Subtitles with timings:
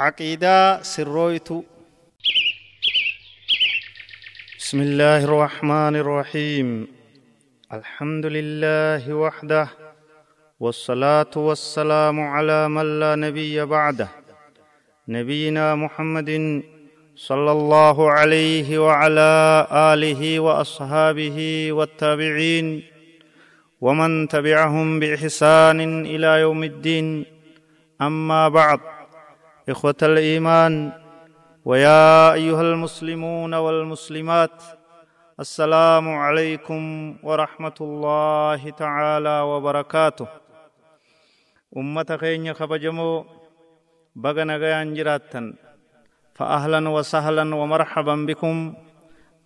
[0.00, 1.48] عقيدة سرويت
[4.58, 6.88] بسم الله الرحمن الرحيم.
[7.72, 9.68] الحمد لله وحده
[10.60, 14.08] والصلاة والسلام على من لا نبي بعده
[15.08, 16.62] نبينا محمد
[17.16, 21.38] صلى الله عليه وعلى آله وأصحابه
[21.72, 22.82] والتابعين
[23.80, 27.26] ومن تبعهم بإحسان إلى يوم الدين.
[28.00, 28.80] أما بعد
[29.68, 30.92] إخوة الإيمان
[31.64, 34.62] ويا أيها المسلمون والمسلمات
[35.40, 36.82] السلام عليكم
[37.22, 40.26] ورحمة الله تعالى وبركاته.
[41.76, 43.24] أمة خين خبجمو
[44.16, 45.54] بغنا غيان جراتا
[46.34, 48.74] فأهلا وسهلا ومرحبا بكم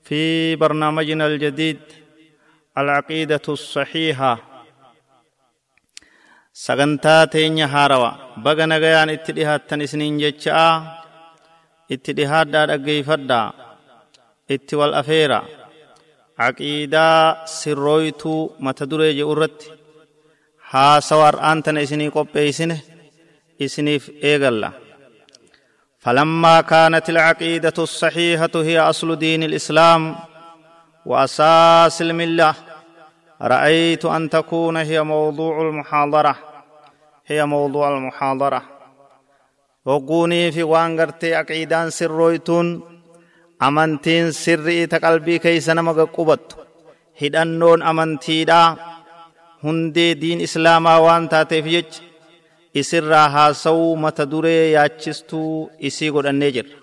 [0.02, 1.80] في برنامجنا الجديد
[2.78, 4.51] العقيدة الصحيحة.
[6.52, 10.72] Sagantaa teenya haarawa baga nagayaan itti dhihaattan isiniin jechaa
[11.94, 13.46] itti dhihaadhaa dhaggeeyfadhaa
[14.54, 15.40] itti wal afeera
[16.46, 19.66] aqiidaa sirrooytuu mata duree jedhu irratti
[20.72, 22.76] haasawa har'aan tana isinii qopheeysine
[23.64, 24.70] isiniif eegalla
[26.06, 30.02] فلما كانت العقيدة الصحيحة هي أصل دين الإسلام
[31.06, 32.54] وأساس الملة
[33.42, 36.34] رأيت أن تكون هي موضوع المحاضرة
[37.32, 38.62] هي موضوع المحاضرة.
[39.86, 42.66] وقوني في وانغرتي عقيدان سرويتون.
[43.62, 46.46] أمنتين سري تقلبي كيس نمغ قبط
[47.22, 48.76] هدنون أمنتيدا
[49.64, 51.90] هندي دين إسلاما وان تاتيف يج
[52.80, 56.76] isirraa haasa'uu mata duree yaachistuu isii godhannee jirra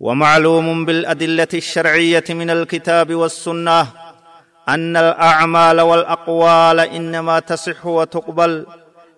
[0.00, 3.86] ومعلوم بالأدلة الشرعية من الكتاب والسنة
[4.68, 8.66] أن الأعمال والأقوال إنما تصح وتقبل.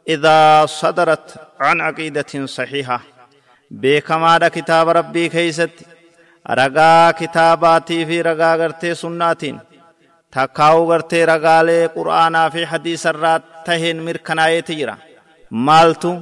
[0.09, 3.01] إذا صدرت عن عقيدة صحيحة.
[3.71, 5.71] بكما كتاب ربي كيست.
[6.51, 9.59] رقا كتاباتي في رقا غرتي سناتين.
[10.33, 14.97] تكاو غرتي رقالي قرآنا في حديث الرات تهن مركناية تجرى
[15.51, 16.21] مالتو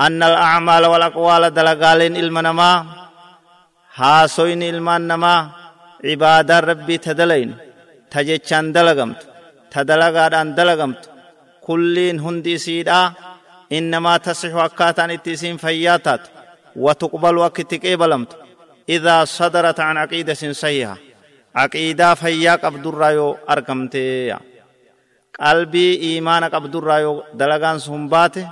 [0.00, 3.00] أن الأعمال والأقوال دلقالين إلمنما.
[3.94, 5.50] هاسوين ilmaan namaa
[6.02, 7.54] cibaadaan rabbii ta dalaynu
[8.10, 8.72] ta jechaan
[14.24, 16.28] tasixu akkaataan itti isiin fayyaa taatu
[16.84, 18.34] watuqbalu akka itti qeebalamtu
[18.96, 20.94] idaa sadarat an caqiidatin sahiha
[21.58, 24.38] caqiidaa fayyaa qabdurraa yoo argamteeya
[25.40, 28.42] qalbii iimaana qabdurraa yoo dalagaan sun baate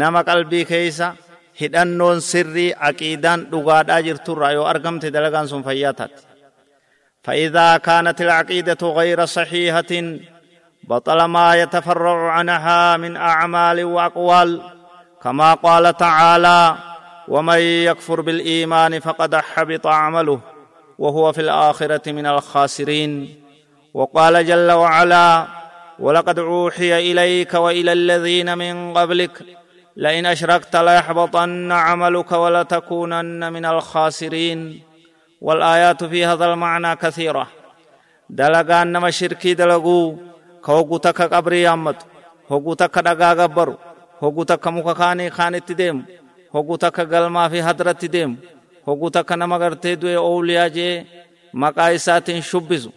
[0.00, 1.08] nama qalbii keeysa
[1.60, 6.20] hidhannoon sirrii aqiidaan dhugaadhaa jirturraa yoo argamte dalagaan sun fayyaa taate
[7.26, 9.92] فإذا كانت العقيدة غير صحيحة
[10.86, 14.60] بطل ما يتفرع عنها من أعمال وأقوال
[15.22, 16.76] كما قال تعالى
[17.28, 20.40] ومن يكفر بالإيمان فقد حبط عمله
[20.98, 23.42] وهو في الآخرة من الخاسرين
[23.94, 25.46] وقال جل وعلا
[25.98, 29.42] ولقد أوحي إليك وإلى الذين من قبلك
[29.96, 34.82] لئن أشركت ليحبطن عملك ولتكونن من الخاسرين
[35.40, 37.46] والآيات في هذا المعنى كثيرة.
[38.30, 39.54] دلقان نما شركي
[40.66, 42.06] ka hogguu takka qabrii haammatu
[42.50, 43.78] hogguu takka dhagaa gabbaru.
[44.20, 46.02] Hogguu takka muka kaanii kaanitti deemu.
[46.52, 48.36] Hogguu takka galmaa fi hadratti deemu.
[48.86, 51.06] Hogguu takka nama gartee du'e oowliyaa jee
[51.52, 52.90] maqaa isaatiin shubbisu.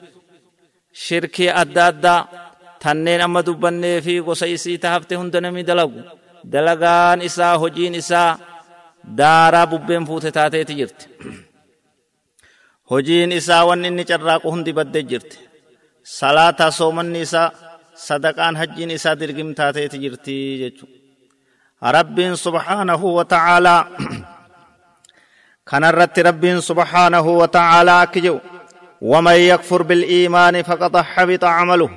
[0.93, 2.27] Shirkii adda addaa
[2.79, 6.01] tanneen amma dubbannee fi gosa isii tahafte hunda nami dalagu.
[6.51, 8.37] Dalagaan isaa hojiin isaa
[9.17, 11.05] daaraa bubbeen fuute taateeti jirti.
[12.91, 15.48] Hojiin isaa wanni inni carraaqu hundi baddee jirti.
[16.18, 17.48] salaataa soomanni isaa
[18.06, 23.80] sadaqaan hajjiin isaa dirgim taateeti jirti jechuudha rabbiin subhaanahu wa ta'aalaa
[25.70, 28.40] kanarratti rabbiin subhaanahu wa ta'aalaa akki jedhu
[29.12, 31.90] ومن يكفر بالإيمان فقد حبط عمله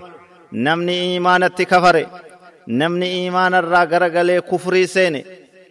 [0.54, 2.08] نمني إيمانة كفره
[2.80, 5.22] namni iimaana irraa garagalee kufrii seene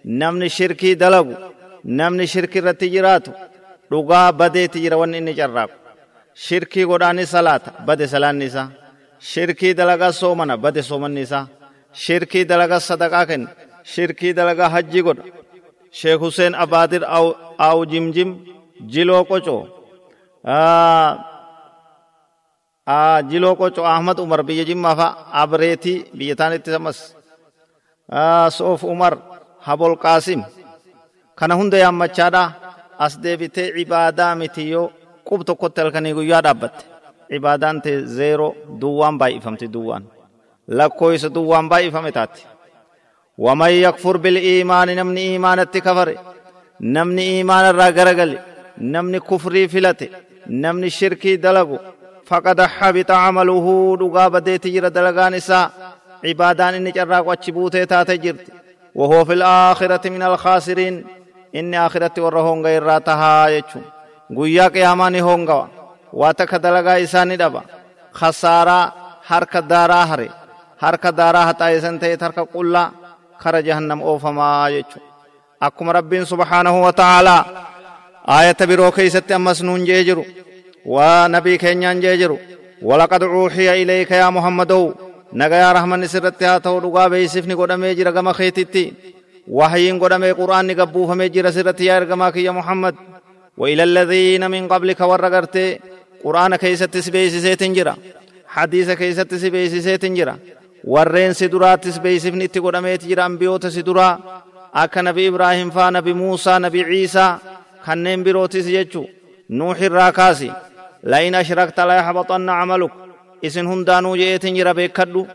[0.04, 1.34] namni shirkii dalagu
[1.98, 3.30] namni shirki irratti jiraatu
[3.90, 5.74] dhugaa badeeti jira wanni inni carraaqu
[6.35, 8.69] shirkii godhaani salaata bade salaanni isaa
[9.31, 11.45] shirkii dalagaa soomana bade soomanni isaa
[12.03, 13.49] shirkii dalagaa sadaqaa kenna
[13.93, 15.23] shirkii dalagaa hajjii godha
[15.99, 17.03] sheek huseen abaadir
[17.67, 18.29] aawu jimjim
[18.93, 19.61] jiloo qocoo
[23.29, 25.07] jiloo qoco ahmad umar biyya jimmaa fa
[25.43, 26.97] abreetii biyya taanitti samas
[28.57, 29.13] soof umar
[29.67, 30.41] habol qaasim
[31.39, 32.43] kana hunda yaammachaadha
[33.05, 34.87] as deebitee cibaadaa miti yoo
[35.31, 36.83] qub tokkotti halkanii guyyaa dhaabbatte
[37.31, 38.47] cibaadaan te zeero
[38.81, 40.03] duwwaan baay'ifamte duwwaan
[40.79, 42.41] lakkooysa duwwaan baay'ifame taate
[43.37, 46.09] ومن يكفر بالإيمان نمني إيمان التكفر
[46.81, 48.31] نمني إيمان الراقرقل
[48.93, 50.07] نمني كفري فلته
[50.47, 51.77] نمني الشركي دلقو
[52.29, 55.71] فقد حبط عمله دقا بديت جرى دلقان إساء
[56.25, 58.47] عبادان إني جراق وچبوته تاتي جرت
[58.95, 60.95] وهو في الآخرة من الخاسرين
[61.55, 62.83] إني آخرة ورهون غير
[64.31, 65.65] راتها يچو قويا قياماني هونغوا
[66.13, 67.61] واتك دلقا إساني دبا
[68.11, 68.93] خسارة
[69.23, 70.29] حركة دارا هري
[70.79, 72.91] حركة دارا حتى إسان تيت حركة قلا
[73.37, 74.99] خر جهنم أوفما يچو
[75.63, 77.45] أكما ربين سبحانه وتعالى
[78.29, 80.25] آية برو كيست أمس نون جيجرو
[80.85, 82.37] ونبي كينيان جيجرو
[82.81, 84.93] ولقد أوحي إليك يا محمد
[85.33, 88.93] نغيا رحمن سرت ها تو دغا بيسفني قدمه جرا غما خيتتي
[89.47, 92.95] وحيين قدمه قرآن نقبو فمي جرا سرت يا رغما يا محمد
[93.61, 95.57] وإلى الذين من قبلك ورغرت
[96.23, 97.95] قرآن كيست سبيسيت جرا
[98.55, 100.35] حديث كيست سبيسيت جرا
[100.93, 104.13] warreen si duraattis beeysifni itti godhameeti jira ambiyoota si duraa
[104.83, 107.39] akka nabi ibraahim faa nabi muusaa nabi ciisaa
[107.85, 109.01] kanneen birootis jechu
[109.57, 110.49] nuuxirraa kaasi
[111.03, 112.91] لئن أشركت لا يحبطن عملك
[113.45, 115.27] إسن هندانو جئتن جرا بيكدو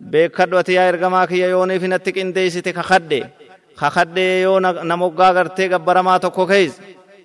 [0.00, 3.24] بيكدو أتيا إرغما كي يوني في نتك إنديسي خخدي
[3.76, 6.46] خخدي يو نموغا غرتي غبرما تكو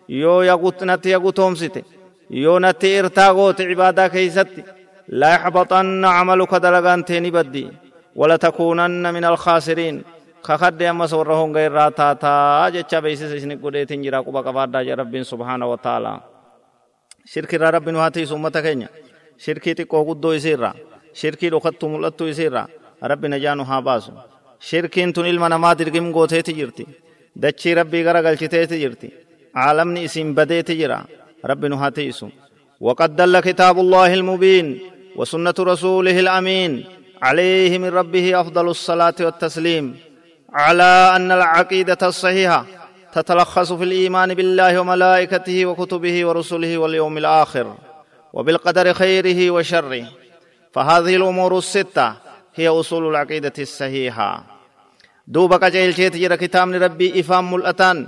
[0.08, 1.84] كيز يو يغوت نتي يغوتوم سيتي
[2.32, 4.64] يو نتي إرتاغوت عبادة كيستي
[5.08, 7.68] لا يحبطن عملك دلغان تيني بدي
[8.16, 10.04] ولا تكونن من الخاسرين
[10.44, 15.66] خخد أما سورهم غير راتا تا جچا بيسس إسنك قديتين جرا قبا قبادا رب سبحانه
[15.72, 16.20] وتعالى
[17.26, 18.88] shirki irraa rabbi nu haa tiisu ummata keenya
[19.44, 20.74] shirkii xiqqoo guddoo isiirraa
[21.22, 22.68] shirkii dhokattu mul'attu isiirraa
[23.12, 24.12] rabbi najaa nu haa baasu
[24.70, 26.84] shirkiin tun ilma namaa dirgim gooteeti jirti
[27.44, 29.08] dachii rabbii gara galchiteeti jirti
[29.98, 31.06] isin badeeti jira
[31.44, 32.30] rabbi nu haa tiisu
[32.82, 34.80] وقد دل كتاب الله المبين
[35.16, 36.86] وسنة رسوله الأمين
[37.22, 39.96] عليه من ربه أفضل الصلاة والتسليم.
[40.54, 42.66] على أن العقيدة الصحيحة
[43.14, 47.76] تتلخص في الإيمان بالله وملائكته وكتبه ورسله واليوم الآخر
[48.34, 50.06] وبالقدر خيره وشره.
[50.74, 52.14] فهذه الأمور الستة
[52.56, 54.44] هي أصول العقيدة الصحيحة.
[55.28, 58.08] دوبا قجيلچيت جرا كتاب ربي افام ملأتان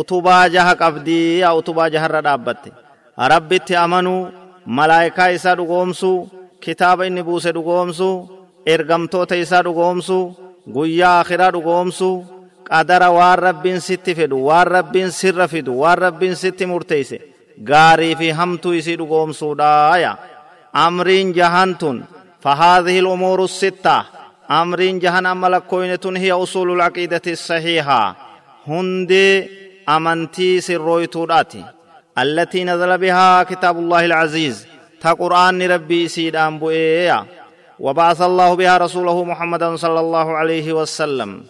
[0.00, 2.70] utubaa jaha qabdii utubaa jaharra dhaabbatte
[3.32, 4.20] rabbitti amanuu
[4.78, 6.18] malaayikaa isaa dhugoomsuu
[6.64, 8.14] kitaaba inni buuse dhugoomsuu
[8.74, 10.24] ergamtoota isaa dhugoomsuu
[10.74, 12.14] guyyaa akhiraa dhugoomsuu
[12.68, 17.18] qadara waan rabbiin sitti fedhu waan rabbiin sirra fidu waan rabbiin sitti murteeyse
[17.70, 20.12] gaarii fi hamtuu isii dhugoomsuudhaaya
[20.86, 21.98] amriin jahan tun
[22.46, 23.96] فهذه الأمور الستة
[24.50, 28.02] أمرين جهن أما لكوينة هي أصول العقيدة الصحيحة
[28.68, 29.28] هندي
[29.88, 31.64] أمنتي سرويتوراتي
[32.18, 34.66] التي نزل بها كتاب الله العزيز
[35.00, 37.26] تا قرآن ربي سيد أنبوئيا
[37.80, 41.42] وبعث الله بها رسوله محمدا صلى الله عليه وسلم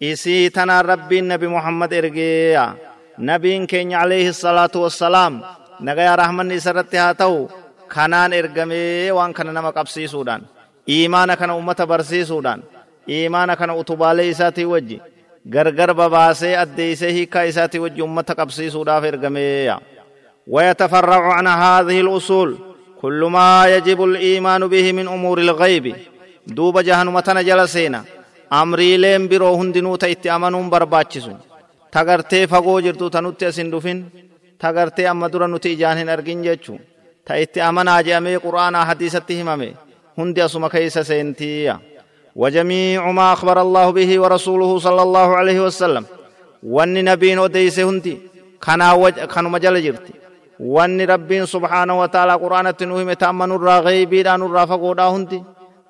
[0.00, 2.72] isii tanaan rabbiin nabi muhammad ergeeya
[3.20, 5.44] nabiin keenya alayhi salaatu wassalaam
[5.84, 7.52] nagayaa rahmanni isa irratti haa ta'u
[7.94, 10.42] kanaan ergamee waan kana nama qabsiisuudhaan
[10.88, 12.60] iimaana kana ummata barsiisuudhaan
[13.16, 14.96] iimaana kana utubaalee isaatii wajji
[15.46, 19.80] gargar babaasee addeeysee hiikaa isaatii wajji ummata qabsiisuudhaaf ergameeya
[20.46, 22.54] wayatafarracu can haadihi lusuul.
[23.00, 25.94] Kullu maa yajibu liimaanu bihi min umuuri ilgaybi
[26.56, 28.04] duuba jahanuma tana jala seena.
[28.50, 31.32] Amriileen biroo hundinuu ta itti amanuun barbaachisu.
[31.90, 34.04] Tagartee fagoo jirtu ta nutti asin dhufin.
[34.58, 36.78] Tagartee amma dura nuti ijaan hin argin jechu.
[37.24, 39.76] Ta itti amanaa je'amee qur'aanaa hadiisatti himame.
[40.16, 41.78] Hundi asuma keeysa seentiiya
[42.36, 46.04] وجميع ما أخبر الله به ورسوله صلى الله عليه وسلم.
[46.62, 48.18] وان نبين وديس هندي
[48.62, 50.12] كان وج كان مجال جرتي
[50.60, 55.42] وان ربين سبحانه وتعالى قرآن تنوهم تأمن الرا غيبي دان الرا فقودا هندي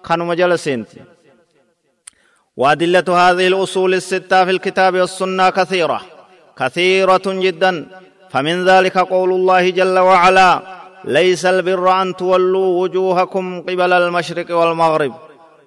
[0.06, 1.00] كان مجال سنتي
[2.56, 6.00] وأدلة هذه الأصول الستة في الكتاب والسنة كثيرة.
[6.58, 7.86] كثيرة جدا.
[8.30, 10.62] فمن ذلك قول الله جل وعلا
[11.04, 15.12] ليس البر أن تولوا وجوهكم قبل المشرق والمغرب.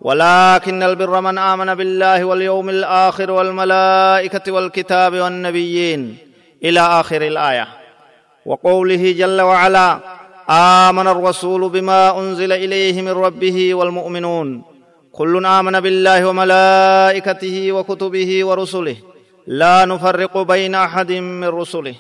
[0.04, 6.18] ولكن البر من آمن بالله واليوم الآخر والملائكة والكتاب والنبيين
[6.64, 7.68] إلى آخر الآية.
[8.46, 10.00] وقوله جل وعلا
[10.50, 14.64] آمن الرسول بما أنزل إليه من ربه والمؤمنون.
[15.12, 18.96] كل آمن بالله وملائكته وكتبه ورسله.
[19.48, 21.96] لا نفرق بين أحد من رسله.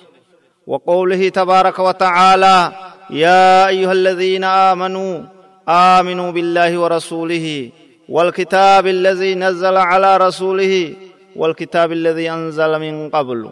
[0.67, 2.71] وقوله تبارك وتعالى
[3.09, 5.23] يا أيها الذين آمنوا
[5.69, 7.69] آمنوا بالله ورسوله
[8.09, 10.93] والكتاب الذي نزل على رسوله
[11.35, 13.51] والكتاب الذي أنزل من قبل.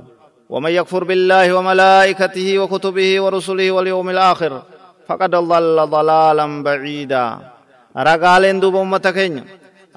[0.49, 4.61] ومن يكفر بالله وملائكته وكتبه ورسله واليوم الآخر
[5.07, 7.37] فقد ضل ضلالا بعيدا.
[7.97, 9.43] رقالين دوب أمتكين.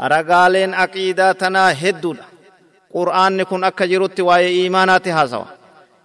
[0.00, 2.16] رقالين أقيدة تنا هدود.
[2.94, 5.44] قرآن كن أكا جروت واي إيمانات هاسوا.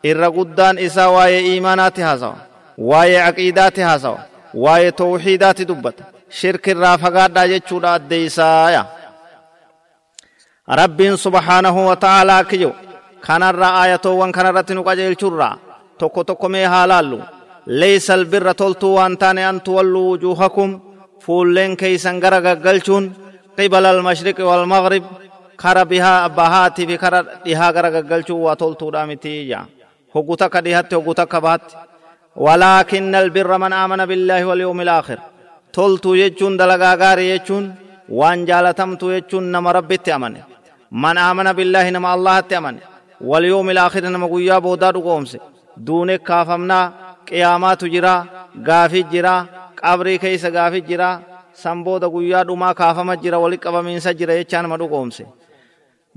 [0.05, 2.33] إر قدان إسا واي إيمانات هاسوا.
[2.77, 4.17] واي عقيدات هاسوا.
[4.53, 5.95] واي توحيدات دبت
[6.29, 8.85] شرك الرافقات دا جتشودا أديسايا
[10.69, 12.71] رب سبحانه وتعالى كيو
[13.27, 15.55] kanarra aayatoowwan kanarratti nu qajeelchurraa
[15.99, 17.17] tokko tokko mee haa laallu
[17.79, 20.69] leeysa albirra toltuu waan taane an tuwalluu wujuuhakum
[21.23, 23.05] fuulleen keeysan gara gaggalchuun
[23.57, 25.03] qibala almashriqi walmaghrib
[25.63, 29.65] kara bihaa bahaatii fi kara dhihaa gara gaggalchuu waa toltuudha mitii jaa
[30.15, 31.75] hoggu takka dhihatti hoggu takka bahatti
[32.45, 35.19] ولكن البر من آمن بالله واليوم الآخر
[35.75, 37.65] toltuu jechuun dalagaa gaarii jechuun
[38.19, 40.39] waan jaalatamtu jechuun nama rabbitti amane
[41.03, 42.81] man aamana billaahi nama allahatti amane
[43.29, 45.31] واليوم الآخر نما قويا بودا دقومس
[45.87, 46.79] دون كافمنا
[47.29, 48.15] قيامات جرا
[48.67, 49.35] غافي جرا
[49.83, 51.09] قبري كيس غافي جرا
[51.63, 55.17] سنبودا قويا دما كافما جرا ولي قبمين سجرا يچان ما دقومس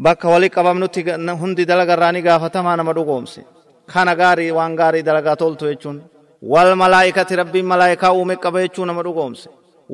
[0.04, 1.00] bakka wali qabamnutti
[1.40, 3.40] hundi dalagarraanii gaafatamaa nama dhugoomse
[3.92, 5.96] kana gaarii waan gaarii dalagaa toltu jechuun
[6.42, 9.48] wal malaa'ikati rabbiin malaa'ikaa uume qaba jechuu nama dhugoomse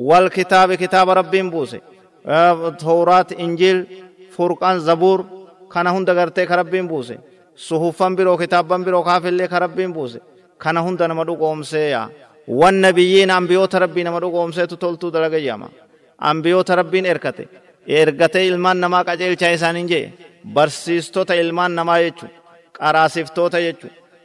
[0.09, 1.77] wal kitaabe kitaaba rabbiin buuse
[2.83, 3.79] tawraat injiil
[4.35, 5.19] furqaan zabuur
[5.73, 7.15] kana hunda gartee ka rabbiin buuse
[7.67, 10.19] suhuffan biroo kitaabban biroo kaafillee ka rabbiin buuse
[10.63, 12.01] kana hunda nama dhugoomseeya
[12.61, 15.67] wan nabiyyiin ambiyoota rabbii nama dhugoomseetu toltuu dalaga jedhama
[16.31, 17.43] ambiyoota rabbiin erkate
[18.01, 20.05] ergatee ilmaan namaa qajeelchaa isaaniin jee
[20.55, 22.25] barsiistota ilmaan namaa jechu
[22.79, 23.87] qaraasiftoota jechu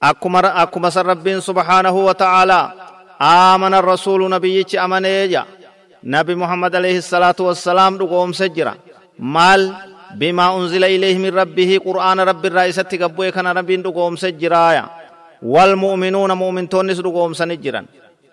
[0.00, 2.72] akkuma akkuma san rabbiin subhaanahu wa ta'aalaa
[3.20, 5.46] aamana rasuulu nabiyyichi amanee ja
[6.02, 8.74] nabi muhammad alayhi salaatu wassalaam dhugoomse jira
[9.18, 9.74] maal
[10.16, 14.84] بما أنزل إليه من ربه قرآن رب الرئيسة قبوه كان رب دقوم سجرايا.
[15.42, 17.84] والمؤمنون مؤمن تونس دقوم سنجرا.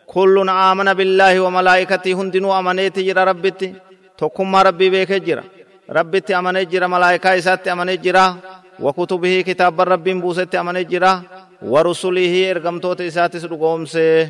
[0.07, 3.73] كل آمن بالله وملائكته هندنو أمنيت جرا ربتي.
[4.17, 5.43] تكما ربي بيك جرا.
[5.89, 8.25] ربتي أمنيت جرا ملائكة إسات أمنيت جرا.
[8.79, 11.13] وكتبه كتاب رب بوست أمنيت جرا.
[11.71, 14.29] warusulihii ergamtoota isaatis dhugoomsee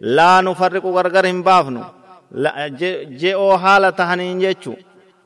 [0.00, 1.80] laa nu farriqu gargar hin baafnu.
[3.20, 4.76] Je'oo haala tahaniin jechu.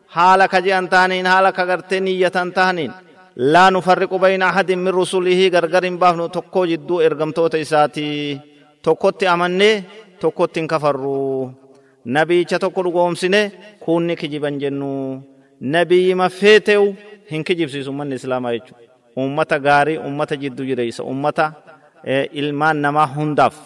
[0.07, 2.93] Haala ka je'an tahaniin haala ka gartee niyyatan tahaniin.
[3.37, 6.29] Laa nu farriqu bayna ahadin min rusulihii gargar hin baafnu.
[6.29, 8.41] Tokko jidduu ergamtoota isaatii
[8.83, 9.85] tokkotti amannee
[10.21, 11.53] tokkotti hin kafarru.
[12.05, 13.53] Nabiicha tokko dhugoomsine
[13.85, 15.23] kunni kijiban jennu.
[15.61, 16.95] Nabiyyi maffee ta'u
[17.31, 18.94] hin kijibsiisu manni islaamaa jechuudha.
[19.17, 21.53] Ummata gaarii ummata jiddu jireessa ummata
[22.33, 23.57] ilmaan namaa hundaaf.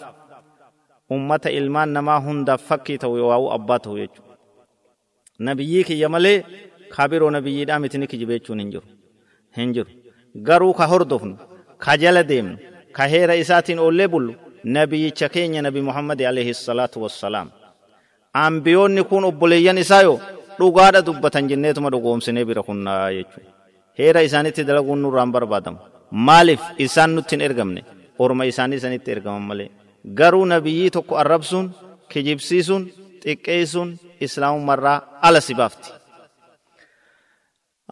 [1.10, 4.34] Ummata ilmaan namaa hundaaf fakkii ta'u yoo abbaa ta'u jechuudha
[5.46, 6.44] nabiyyii kiyya malee
[6.96, 8.86] kabiroo nabiyyiidhaa miti ni kijibe jechuun hin jiru.
[9.56, 9.90] Hin jiru.
[10.46, 11.34] Garuu ka hordofnu
[11.78, 12.56] ka jala deemnu
[12.92, 17.48] ka heera isaatiin oollee bullu nabiyyicha keenya nabi muhammad alayhi salaatu wassalaam.
[18.32, 20.18] Ambiyoonni kun obboleeyyan isaa yoo
[20.58, 23.50] dhugaadha dubbatan jenneetuma dhugoomsinee bira kunnaa jechuudha
[23.98, 25.78] heera isaanitti dalaguun nurraan barbaadamu.
[26.10, 27.80] Maaliif isaan nutti hin ergamne?
[28.18, 29.68] Orma isaanii isanitti ergaman malee.
[30.18, 31.66] Garuu nabiyyii tokko arrabsuun
[32.12, 32.82] kijibsiisuun
[33.24, 33.90] xiqqeessuun
[34.24, 35.88] islaamummarraa ala si baafti.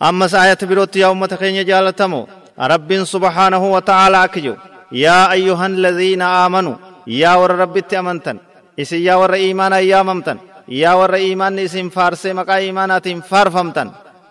[0.01, 2.25] Ammas ayata birootti yaa ummata keenya jaalatamoo
[2.73, 4.57] rabbiin subhaanahu wa ta'aalaa akki jiru
[5.05, 6.77] yaa ayyuhan ladhiina aamanuu
[7.21, 8.39] yaa warra rabbitti amantan
[8.83, 10.39] isin yaa warra iimaanaa yaamamtan
[10.83, 13.89] yaa warra iimaanni isin faarsee maqaa iimaanaatiin faarfamtan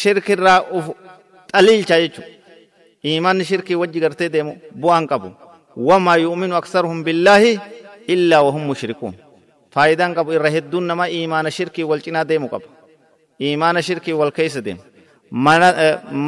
[0.00, 0.86] shirkirraa uf
[1.52, 2.30] xaliilcha jechuudha
[3.04, 4.52] iimaanni shirkii wajji gartee deemu
[4.82, 5.28] bu'aan qabu
[5.88, 7.52] wamaa yu'minu aksaruhum billaahi
[8.14, 9.14] illaa wahum mushrikuun
[9.74, 12.66] faayidaan qabu irra hedduun nama iimaana shirkii wal cinaa deemu qaba
[13.40, 14.82] iimaana shirkii wal keessa deemu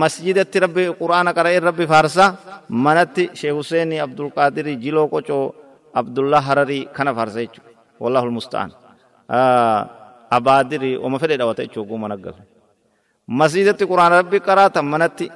[0.03, 2.29] masjidatti rabbi quraana qara'ee rabbi faarsaa
[2.69, 5.45] manatti sheekh Hussein Abdulqaadirii Jiloo Qocoo
[6.01, 7.71] Abdullah Hararii kana faarsa jechuudha
[8.03, 8.71] wallahu almusta'an
[10.39, 12.17] abaadirii oma fedhe dhawata jechuudha oguu mana
[13.31, 15.27] galu masjidatti quraana rabbi qaraatan manatti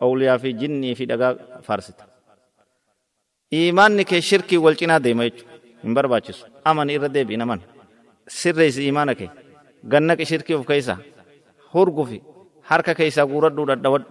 [0.00, 1.32] awliyaa fi jinnii fi dhagaa
[1.66, 2.04] faarsita
[3.52, 7.60] iimaanni kee shirkii wal cinaa deema jechuudha hin barbaachisu amani irra deebiin aman
[8.28, 9.30] sirreessi iimaana kee
[9.92, 10.98] gannaqi shirkii of keessaa
[11.74, 12.18] hurgufi
[12.70, 14.08] harka keessaa guuradhuu dhadhawadhu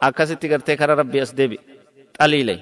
[0.00, 1.58] akkasitti gartee kara rabbii as deebi
[2.18, 2.54] xaliile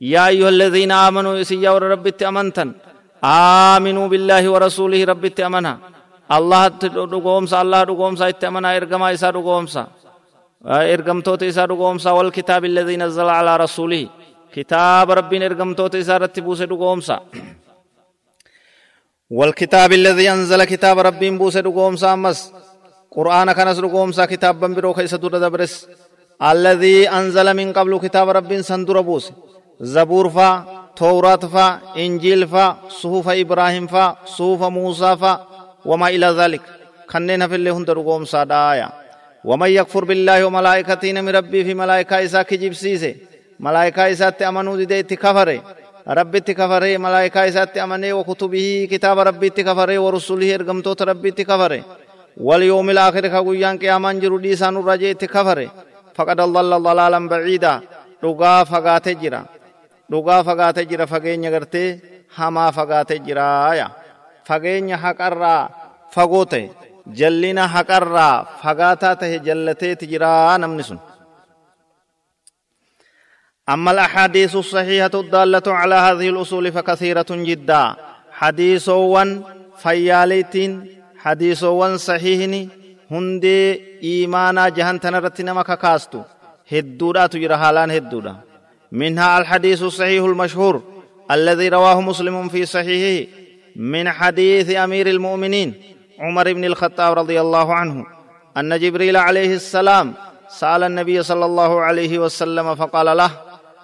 [0.00, 2.74] yaa ayyuha alladhiina aamanuu isin yaa warra rabbitti amantan
[3.22, 5.95] aaminuu billaahi wa rasuulihi rabbitti amana
[6.28, 9.86] allahatti dhugoomsa allah dhugoomsaa itti amanaa ergamaa isaa dhugoomsa
[10.94, 14.10] ergamtoota isaa dhugoomsa wal kitaabi alladhii nazzala alaa rasuulihi
[14.54, 17.20] kitaaba rabbiin ergamtoota isaa irratti buuse dhugoomsa
[19.30, 22.52] والكتاب الذي أنزل كتاب ربين بوسى دقوم سامس
[23.10, 25.88] قرآن كنس رقومسا كتاب بمبرو خيس دور دبرس
[26.42, 29.32] الذي أنزل من قبل كتاب رب سندر بوس
[29.80, 30.64] زبور فا
[30.96, 33.86] توراة فا إنجيل فا صحف إبراهيم
[35.88, 36.62] وما إلى ذلك.
[37.12, 38.88] خنين اللي هند رقومسا دايا
[39.44, 43.12] ومن يكفر بالله وملائكته من ربي في ملائكة إسا كجيب سيسي
[43.60, 45.58] ملائكة إسا تأمنوا دي تكفره.
[46.18, 51.82] ربي تكفره ملائكة إسا تأمنه وكتبه كتاب ربي تكفره ورسوله إرقمتوت ربي تكفره.
[52.46, 55.58] واليوم الآخر كغيان قيامان جرو ديسان الرجي تكفر
[56.14, 57.74] فقد ضل ضلالا بعيدا.
[58.22, 59.40] dhugaa fagaate jira
[60.10, 62.00] dhugaa fagaate jira fageenya gartee
[62.36, 63.86] hamaa fagaate jiraaya
[64.48, 65.62] fageenya haqarraa
[66.14, 66.70] fagoo ta'e
[67.20, 71.00] jallina haqarraa fagaataa tahe jallateeti jiraa namni sun
[73.66, 77.96] أما الأحاديث الصحيحة الدالة على هذه الأصول فكثيرة جدا
[78.30, 78.90] حديث
[79.82, 80.72] فياليتين
[81.26, 82.60] hadiisowwan sahiihni
[83.10, 86.20] hundee iimaanaa jahan tanarratti nama kakaastu
[86.72, 88.34] hedduudhaatu jira haalaan hedduudha
[88.92, 90.82] منها الحديث الصحيح المشهور
[91.30, 93.26] الذي رواه مسلم في صحيحه
[93.76, 95.74] من حديث أمير المؤمنين
[96.18, 98.06] عمر بن الخطاب رضي الله عنه
[98.56, 100.14] أن جبريل عليه السلام
[100.48, 103.30] سأل النبي صلى الله عليه وسلم فقال له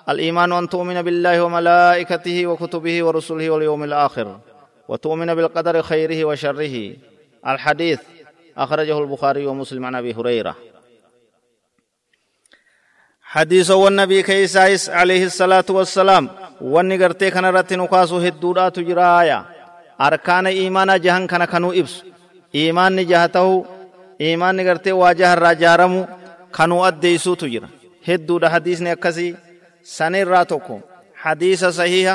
[0.09, 4.39] الإيمان أن تؤمن بالله وملائكته وكتبه ورسله واليوم الآخر
[4.89, 6.97] وتؤمن بالقدر خيره وشره.
[7.47, 8.01] الحديث
[8.59, 10.57] أخرجه البخاري ومسلم عن أبي هريرة.
[13.23, 16.31] حديث والنبي كيسايس عليه الصلاة والسلام.
[16.63, 19.52] irratti nu kaasu hedduudhaatu jiraaya
[20.07, 22.01] arkaana iimaanaa jahan kana kanuu ibsu
[22.61, 23.55] iimaanni jaha ta'u
[24.27, 26.01] iimaanni gartee waa jaharraa jaaramu
[26.57, 27.69] kanuu addeeysuutu jira
[28.09, 29.31] hedduudha hadiisni akkasii
[29.97, 30.77] sanirraa tokko
[31.25, 32.15] hadiisa sahiha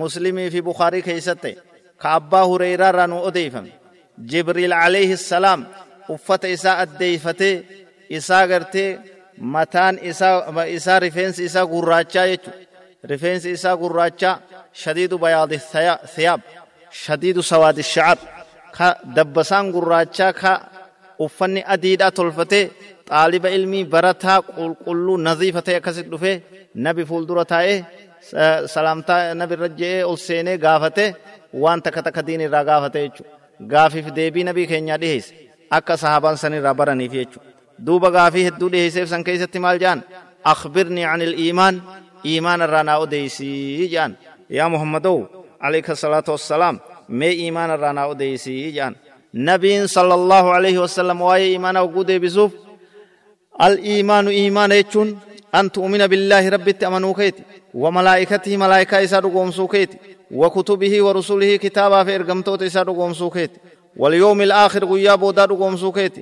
[0.00, 1.52] muslimii fi bukaarii keeysatti
[2.02, 3.72] ka abbaa hureyraa irraa nu odeeyfame
[4.30, 5.60] jibriil alayhi salaam
[6.14, 7.54] uffata isaa addeeyfatee
[8.18, 8.88] isaa gartee
[9.54, 12.50] mataan isaa isaa rifeensi isaa gurraachaa jechu
[13.12, 14.34] rifeensi isaa gurraachaa
[14.82, 15.58] shadiidu bayaadi
[16.14, 16.40] thiyaab
[17.02, 18.18] shadiidu sawaadi shacar
[18.76, 20.52] ka dabbasaan gurraachaa ka
[21.24, 22.64] uffanni adiidhaa tolfatee
[23.10, 26.36] xaaliba ilmii barataa qulqulluu naziifa ta'e akkasit dhufee
[26.86, 27.78] nabi fuuldura taa'ee
[28.74, 31.04] salaamtaa nabi irra je'ee ol seenee gaafate
[31.62, 33.30] waan takka takka diin irraa gaafate jechuudha.
[33.72, 35.32] gaafiif deebii nabii keenyaa dhiheesse
[35.76, 37.50] akka sahaabaan san irraa baraniif jechuudha
[37.86, 40.00] duuba gaafii hedduu dhiheesseef san keessatti maal jaan
[40.52, 41.76] akhbirnii an iimaan
[42.32, 44.12] iimaan irraa naa odeeysii jaan
[44.58, 45.18] yaa muhammadow
[45.94, 48.94] salaatu wassalaam mee iimaan irraa naa odeeysii jaan
[49.32, 52.52] nabiin sala allahu alayhi wasallam waa'ee iimaana hogguu deebisuuf
[53.60, 55.18] الإيمان إيمان يجون
[55.54, 57.34] أن تؤمن بالله رب أمنوا كيت
[57.74, 59.90] وملائكته ملائكة إسا رقوم سوكيت
[60.30, 63.50] وكتبه ورسله كتابا في إرقمتوت إسا رقوم سوكيت
[63.96, 66.12] واليوم الآخر قيا بودا رقوم سوكيت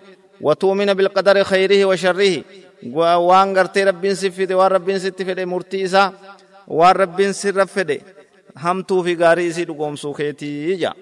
[0.41, 2.43] وتؤمن بالقدر خيره وشره
[3.29, 6.13] وان غرتي رب سفد وان رب ستفد مرتي إسا
[6.69, 7.91] وان رب سرفد
[8.57, 10.95] همتو في غاري سي دوغوم سوخيتي يا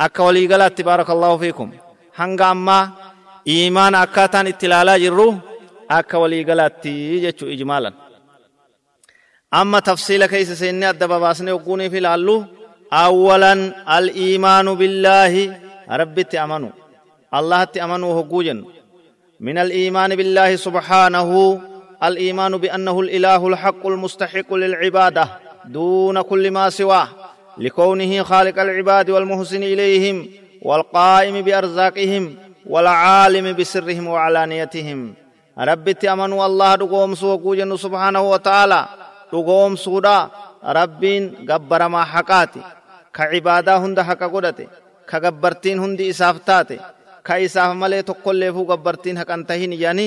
[0.00, 1.70] اكولي غلط تبارك الله فيكم
[2.16, 2.90] هنغاما
[3.46, 5.34] ايمان اكاتان اتلالا جرو
[5.90, 7.92] اكولي غلط تي اجمالا
[9.54, 12.44] اما تفصيل كيس سيني ادبا باسني وقوني في لالو
[12.92, 13.52] اولا
[13.98, 15.60] الايمان بالله
[15.90, 16.70] ربي تأمنو
[17.34, 18.64] الله تأمنو هقوجن
[19.40, 21.60] من الايمان بالله سبحانه
[22.02, 25.28] الايمان بانه الاله الحق المستحق للعباده
[25.64, 27.08] دون كل ما سواه
[27.58, 30.26] لكونه خالق العباد والمحسن إليهم
[30.62, 35.14] والقائم بأرزاقهم والعالم بسرهم وعلانيتهم
[35.60, 38.88] rabbitti amanuu allaha dhugoomsuu hogguu jennu subhaanahu wata'aalaa
[39.32, 40.30] dhugoomsuudha
[40.78, 42.60] rabbiin gabbaramaa haqaati
[43.12, 44.64] ka cibaadaa hunda haqa godhate
[45.10, 46.76] ka gabbartiin hundi isaaf taate
[47.26, 50.06] ka isaaf malee tokkolleefuu gabbartiin haqan tahin yani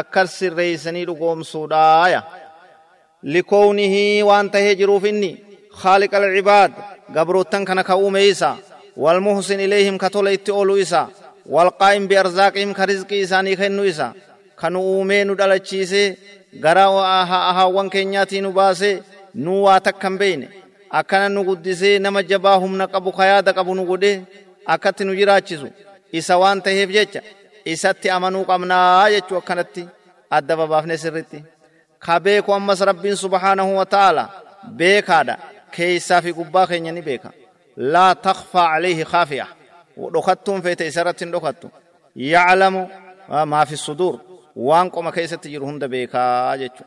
[0.00, 2.20] akkas sirreeysanii dhugoomsuudhaaya
[3.23, 5.33] likownihii waan tahee jiruuf inni
[5.75, 6.71] خالق العباد
[7.15, 8.57] قبروتن كان كأوم إيسا
[8.97, 11.07] والمحسن إليهم كتول إتئولو إيسا
[11.45, 14.13] والقائم بأرزاقهم كرزق إساني خنو إيسا
[14.59, 16.15] كانوا أومين دلچيسي
[16.63, 16.85] غرا
[17.51, 19.01] أهاوان كينياتي نباسي
[19.35, 20.49] نوا تكم بين
[20.91, 24.21] akkana nu guddisee nama jabaa humna qabu kayaada qabu nu godhe
[24.73, 25.67] akkatti nu jiraachisu
[26.17, 27.21] isa waan taheef jecha
[27.65, 29.83] isatti amanuu qabnaa jechuu akkanatti
[30.37, 31.39] adda babaafne sirritti
[36.38, 37.30] gubbaa keenya ni beeka
[37.76, 39.46] laa takfaa calayhi khaafiya
[40.14, 41.66] dhokattuun feete isarratti hin dhokattu
[42.32, 42.82] yaclamu
[43.52, 44.14] maa fi suduur
[44.68, 46.82] waan qoma keessatti jiru hunda beekaa jechu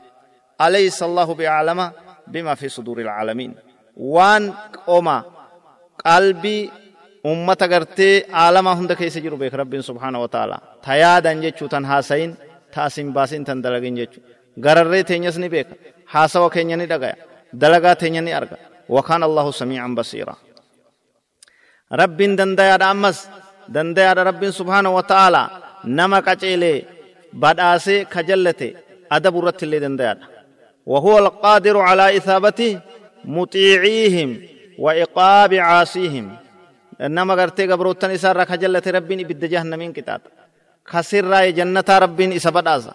[0.66, 1.86] alaysa allahu biaclama
[2.32, 3.54] bima fi suduuri ilcaalamiin
[4.16, 4.44] waan
[4.86, 5.18] qoma
[6.06, 6.72] qalbii
[7.32, 11.86] ummata gartee aalamaa hunda keessa jiru beeka rabbiin subhaana wa ta'ala ta yaadan jechuu tan
[11.92, 12.32] haasayin
[12.74, 14.24] ta asin baasin tan dalagin jechuu
[14.58, 15.76] gararree teenyas ni beeka.
[16.06, 17.16] Haasawa keenya ni dhagaya.
[17.54, 18.58] Dalagaa teenya ni arga.
[18.90, 20.36] وكان الله سميعا بصيرا
[21.92, 23.30] رب دندايا أمس
[23.70, 25.44] دندايا رب سبحانه وتعالى
[25.86, 26.84] نما قچيلي
[27.34, 28.74] بداسي خجلته
[29.12, 30.18] ادب رت اللي دندايا
[30.86, 32.80] وهو القادر على إثابة
[33.26, 34.30] مطيعيهم
[34.80, 36.26] وإقاب عاصيهم
[37.02, 40.22] نما غرتي غبروتن إسار خجلته ربين بد جهنمين كتاب
[40.92, 42.94] خسر راي جنة ربين إسبداسا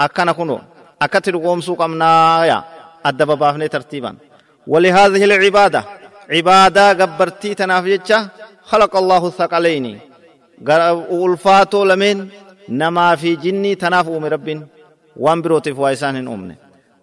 [0.00, 0.58] أكنا كنو
[1.04, 2.12] أكتر قومسو قمنا
[2.50, 2.64] يا
[3.06, 4.14] أدب بافني ترتيبا.
[4.66, 5.84] ولهذه العبادة
[6.30, 8.12] عبادة قبرتي تنافجتش
[8.70, 9.98] خلق الله الثقلين.
[10.68, 12.28] ألفاتو لمن
[12.68, 14.48] نما في جني تنافو من رب
[15.16, 16.54] وان في وايسان أمن.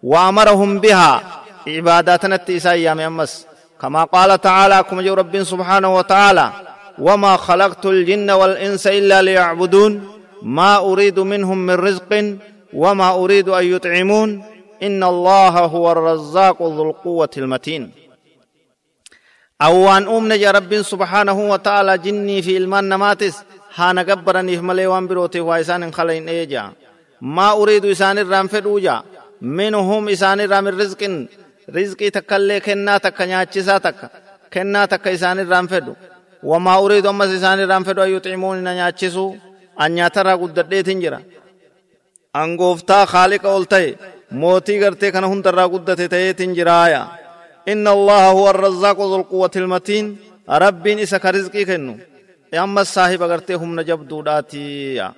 [0.03, 1.21] وأمرهم بها
[1.67, 3.45] عباداتنا التيسا أيام أمس.
[3.81, 6.51] كما قال تعالى كما جو رب سبحانه وتعالى
[6.99, 9.91] وما خلقت الجن والإنس إلا ليعبدون
[10.43, 12.11] ما أريد منهم من رزق
[12.73, 14.43] وما أريد أن يطعمون
[14.83, 17.91] إن الله هو الرزاق ذو القوة المتين.
[19.61, 23.35] أوان أمنا يا رب سبحانه وتعالى جني في إلمان نماتس
[23.75, 26.71] هانا قبرني ملي وان بروتي وإسان خلين إيجا.
[27.21, 29.03] ما أريد إسان الرام فدوجا.
[29.41, 31.27] منهم إسان الرام الرزق
[31.75, 34.09] رزقي تكالي كنا تكا نياتشسا تكا
[34.53, 35.93] كنا تكا إسان الرام فدو.
[36.43, 39.35] وما أريد أمس إسان الرام فدو أن يطعمون نياتشسو
[39.81, 41.19] أن يترى قدر تنجرا
[42.35, 43.95] أنغوفتا خالق أولتاي
[44.31, 47.07] موتي غرتي كان هنترا قدته تيتين جرايا
[47.67, 50.17] إن الله هو الرزاق ذو القوة المتين
[50.49, 51.95] رب إسا كرزقي كنو
[52.53, 55.09] أما الصاحب غرتي هم نجب دوداتي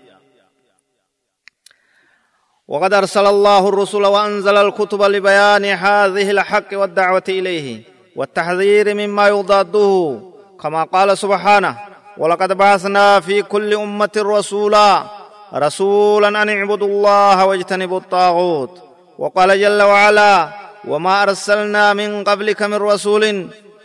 [2.67, 7.82] وقد أرسل الله الرسل وأنزل الكتب لبيان هذه الحق والدعوة إليه
[8.15, 10.19] والتحذير مما يضاده
[10.62, 11.78] كما قال سبحانه
[12.17, 15.20] ولقد بعثنا في كل أمة رسولا
[15.54, 18.82] رسولا أن اعبدوا الله واجتنبوا الطاغوت.
[19.18, 20.50] وقال جل وعلا
[20.88, 23.24] وما أرسلنا من قبلك من رسول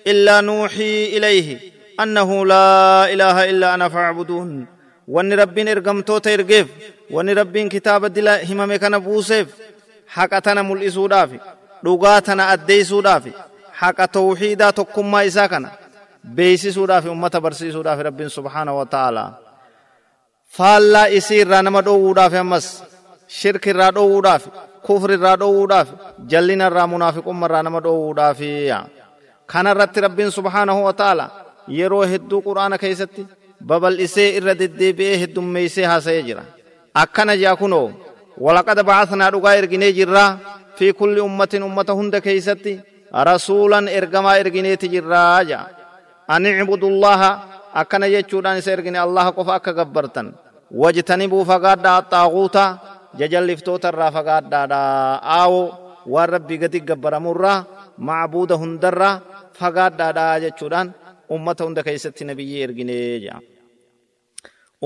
[0.06, 1.58] إلا نوحي إليه
[2.00, 4.66] أنه لا إله إلا أنا فاعبدون.
[5.08, 6.66] وأن ربين إرقمتوت إرقف
[7.10, 9.46] وأن ربين كتاب الدلا همم كان بوسف.
[10.08, 11.40] حقتنا ملئسو دافي
[11.84, 13.24] dhugaatana addeeysuudhaaf
[13.80, 15.70] haqa tawxiidaa tokkummaa isaa kana
[16.36, 19.30] beeysisuudhaaf ummata barsiisuudhaaf rabbiin subhaana wa ta'aalaa
[20.54, 22.66] faallaa isii irraa nama dhoowwuudhaaf ammas
[23.38, 24.42] shirki irraa dhoowwuudhaaf
[24.86, 25.88] kufri irraa dhoowwuudhaaf
[26.32, 28.40] jallina irraa munaafiqumma irraa nama dhoowwuudhaaf
[29.52, 31.26] kana irratti rabbiin subhaanahu wa ta'ala
[31.78, 33.22] yeroo hedduu quraana keessatti
[33.68, 36.44] babal'isee irra deddeebi'ee heddummeeysee haasa'ee jira
[37.02, 37.88] akkana jaa kunoo
[38.46, 40.30] walaqad ba'athnaa dhugaa erginee jirraa
[40.78, 42.72] fi kulli ummatin ummata hunda keeysatti
[43.28, 45.64] rasuulan ergamaa ergineeti jirraa jaa
[46.34, 47.30] an icbudullaha
[47.80, 50.28] akkana jechuudhaan isa ergine allaha qofa akka gabbartan
[50.82, 52.64] wajtanibuu fagaadhaa xaaquuta
[53.20, 54.78] jajalliftoota irraa fagaadhaadha.
[55.38, 55.62] Aawo
[56.14, 57.58] waan rabbii gadi gabbaramurraa
[58.08, 59.14] macbuuda hundarraa
[59.60, 60.88] fagaadhaadha jechuudhaan
[61.34, 63.38] ummata hunda keessatti nabiyyii erginee jedha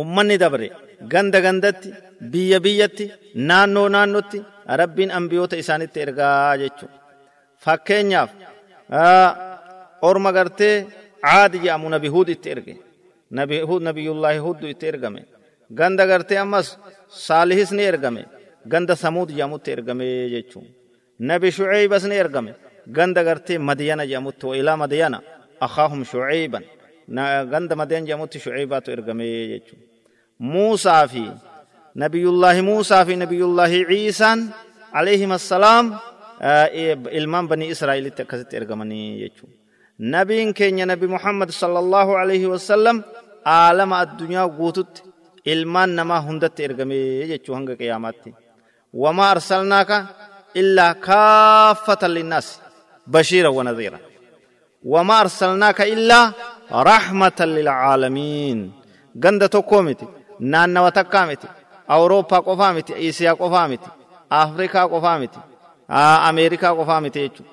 [0.02, 0.68] ummanni dabre
[1.12, 1.88] ganda gandatti
[2.32, 3.04] biyya biyyatti
[3.48, 4.38] naannoo naannotti
[4.80, 6.96] rabbiin ambiyoota isaanitti ergaa jechuudha
[7.64, 8.30] fakkeenyaaf
[10.08, 10.74] orma gartee
[11.24, 12.76] عاد جي امو نبي هود اترگي
[13.32, 15.22] نبي هود نبي الله هود اترگمي
[15.78, 16.76] گند اگرتے امس
[17.26, 18.24] صالح اس نيرگمي
[18.72, 20.60] گند سمود جامو تيرگمي جيچو
[21.20, 22.52] نبي شعيب اس نيرگمي
[22.96, 25.20] گند اگرتے مدينة جامو تو الى مدينة
[25.62, 26.60] اخاهم شعيبا
[27.08, 29.76] نا گند مدين جامو تي شعيبا تو ارگمي جيچو
[30.40, 31.32] موسى في
[31.96, 34.36] نبي الله موسى في نبي الله عيسى
[34.92, 35.96] عليهما السلام
[36.42, 39.46] آه إيه المام بني اسرائيل تكزت ارگمني جيچو
[40.02, 43.04] نبيين كينيا نبي محمد صلى الله عليه وسلم
[43.46, 45.04] عالم الدنيا غوتت
[45.46, 48.14] إلمان نما هندت إرغمي يجيشو هنگا قيامات.
[48.92, 50.06] وما أرسلناك
[50.56, 52.60] إلا كافة للناس.
[53.06, 53.98] بشيرا ونذيرا.
[54.84, 56.32] وما أرسلناك إلا
[56.72, 58.72] رحمة للعالمين.
[59.24, 60.06] غندا توكوميتي
[60.40, 61.48] نانا وتكاميتي
[61.90, 63.90] أوروبا قفاميتي إيسيا قفاميتي
[64.32, 65.40] أفريقيا قفاميتي
[65.90, 67.44] آه أمريكا قفاميتي يجيشو.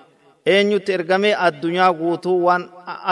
[0.54, 2.64] Eenyutti ergamee addunyaa guutuu waan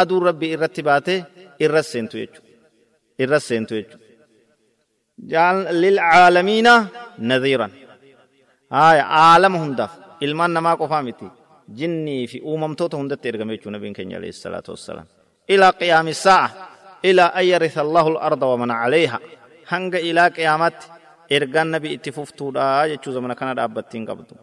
[0.02, 1.20] aduu rabbii irratti baatee
[1.66, 2.50] irra seentu jechuudha.
[3.24, 4.04] Irra seentu jechuudha.
[5.82, 6.74] Lilcaalamiina
[7.30, 7.72] nadhiiran.
[8.72, 9.92] Aalama hundaaf
[10.26, 11.28] ilmaan namaa qofaa miti.
[11.80, 15.08] Jinnii fi uumamtoota hundatti ergame jechuudha nabiin keenya alayhi salaatu wassalaam.
[15.54, 16.48] Ilaa qiyaami saa'a.
[17.10, 19.18] Ilaa an yaritha Allahu al-arda wa man caleeha.
[19.72, 20.86] Hanga ilaa qiyaamatti
[21.38, 24.34] ergaan nabi itti fuftuudha jechuu zamana kana dhaabbattiin qabdu.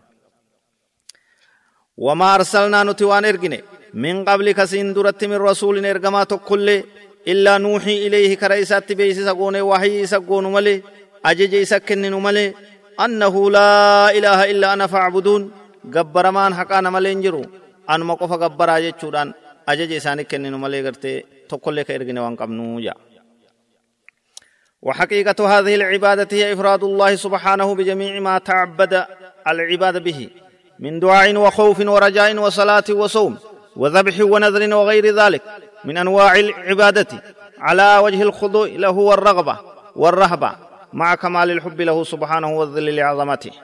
[1.97, 3.61] وما أرسلنا نتوان إرقني
[3.95, 6.85] من قبل كسين درت من رسول إرقما تقل
[7.29, 10.83] إلا نوحي إليه كرئيسات بيس سقون وحي سقون ملي
[11.25, 12.55] أجج سكن ملي
[13.05, 15.51] أنه لا إله إلا أنا فاعبدون.
[15.95, 17.45] قبر مان حقانا ملين جرو.
[17.91, 19.33] أن مقف قبر أجج شوران
[19.69, 22.37] أجج إساني كنن ملي قرتي تقل لك إرقني وان
[24.83, 29.05] وحقيقة هذه العبادة هي إفراد الله سبحانه بجميع ما تعبد
[29.47, 30.31] العباد به.
[30.85, 33.33] من دعاء وخوف ورجاء وصلاة وصوم
[33.81, 35.43] وذبح ونذر وغير ذلك
[35.87, 37.11] من أنواع العبادة
[37.67, 39.57] على وجه الخضوع له والرغبة
[40.03, 40.51] والرهبة
[41.01, 43.55] مع كمال الحب له سبحانه والذل لعظمته.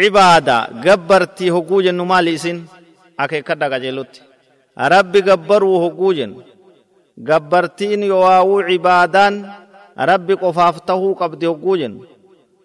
[0.00, 2.58] عبادة قبرتي هقوجا نمالي سن
[3.20, 4.14] أكي كدا قجلوت
[4.78, 6.26] ربي قبروا هقوجا
[7.28, 9.34] قبرتين يواو عبادان.
[9.98, 11.90] ربي قفافته قبدي هقوجا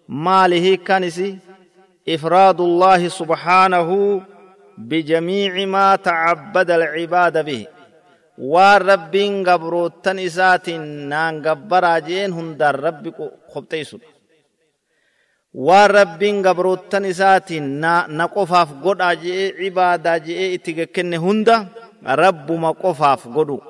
[0.08, 1.38] ماله كانسي
[2.08, 3.88] إفراد الله سبحانه
[4.78, 7.66] بجميع ما تعبد العباد به.
[8.38, 9.14] والرب
[9.46, 10.66] قبروتن إسات
[11.10, 13.04] نان قبرا جين هندر رب
[13.52, 14.00] خبتيسون
[15.54, 17.52] والرب قبروتن إسات
[18.20, 21.48] نقفاف قد أجئ عبادة جئ إتقكن هند
[22.06, 23.60] رب ما قفاف قدو.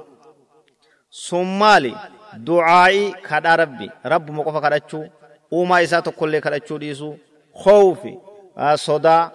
[1.10, 1.94] سمالي
[2.36, 3.90] دعائي كدا ربي.
[4.06, 5.00] رب ما قفا كدچو
[5.50, 7.14] وما إسات كل كدچو ديسو.
[7.54, 8.18] خوفي
[8.76, 9.30] sodaa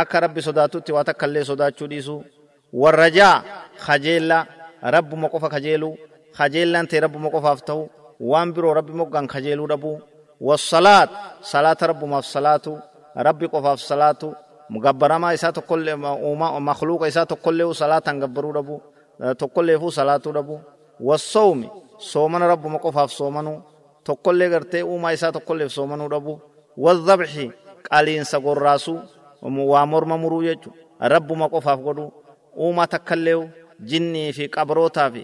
[0.00, 2.24] akka rabbi sodaatutti waa takka sodaachuu dhiisu
[2.72, 3.42] warrajaa
[3.86, 4.46] kajeella
[4.94, 5.96] rabbuma qofa kajeelu
[6.38, 7.82] kajeellaan ta'e rabbuma qofaaf ta'u
[8.20, 10.00] waan biroo rabbi moggaan kajeeluu dhabu
[10.40, 12.78] wassalaat salaata rabbumaaf salaatu
[13.14, 14.34] rabbi qofaaf salaatu
[14.84, 15.96] gabbaramaa isaa tokkollee
[16.68, 18.82] makluuqa isaa tokkollee salaataan gabbaruu dhabu
[19.38, 20.60] tokkolleefuu salaatuu dhabu
[21.08, 23.62] wassawmi soomana rabbuma qofaaf soomanu
[24.04, 26.40] tokkollee gartee uumaa isaa tokkolleef soomanuu dhabu
[26.76, 27.50] wadhabxi
[27.92, 28.94] qaliinsa gorraasu
[29.72, 30.70] waa morma muruu jechu
[31.12, 32.06] rabbuma qofaaf godhu
[32.62, 33.38] uumaa takkallee
[33.90, 35.22] jinnii fi qabrootaa fi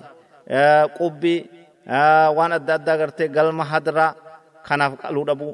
[0.99, 1.41] qubbii
[2.37, 4.15] waan adda addaa gartee galma hadraa
[4.69, 5.49] kanaaf qaluu dhabu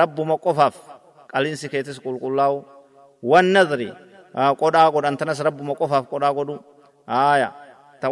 [0.00, 0.76] rabbuma qofaaf
[1.32, 2.56] qaliinsi keetis qulqullaa'u
[3.30, 3.88] wan nadri
[4.60, 6.56] qodhaa godhantanas rabbuma qofaaf qodhaa godhu
[7.06, 7.48] aya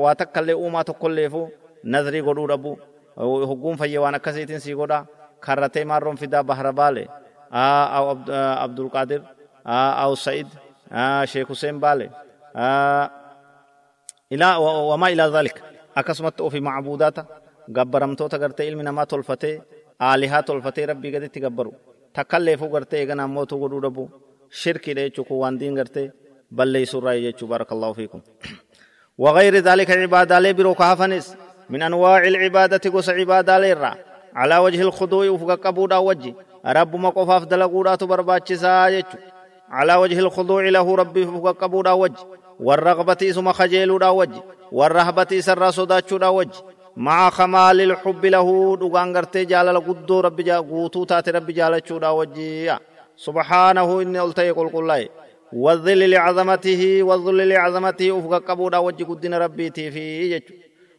[0.05, 1.43] waa takkallee uumaa tokkolleefu
[1.93, 2.73] nadrii godhuu dhabu
[3.51, 5.07] hogguun fayye waan akkasiitiin sii godha
[5.41, 7.05] karratee maarroon fidaa bahra baale
[7.53, 8.19] أو
[8.63, 9.23] عبد القادر
[9.67, 10.47] أو سعيد
[11.25, 12.11] شيخ حسين بالي
[14.33, 14.57] إلى
[14.91, 15.63] وما إلى ذلك
[15.97, 17.19] أكسمت في معبودات
[17.77, 19.63] gabbaramtoota gartee ilmi namaa tolfatee
[20.09, 21.75] aalihaa tolfatee rabbii gaditti gabbaru
[22.17, 24.05] takkalleefuu gartee eegana ammootu godhuu dhabu
[24.61, 26.07] shirkiidha jechuu kun waan diin gartee
[26.61, 28.23] balleeysurraa jechuu barakallahu fiikum
[29.19, 31.37] وغير ذلك عبادة لي برو كهفنس
[31.71, 33.97] من أنواع العبادة قص عبادة لي
[34.35, 39.19] على وجه الخضوع وفق قبودا وجه قفاف دلقودات برباچسا يچو
[39.71, 42.27] على وجه الخضوع له ربي فقبودا وجه
[42.61, 44.43] والرغبة اسم خجيلودا وجه
[44.73, 46.59] والرهبة سر صداچودا وجه
[46.97, 52.81] مع خمال الحب له دوغان غرتي جالل قدو ربي جا غوتو تات ربي جالچودا وجه
[53.17, 55.09] سبحانه إني ألتي قل قل
[55.53, 60.43] والذل لعظمته والذل لعظمته أفق قبودا وجه قدين ربي تيفي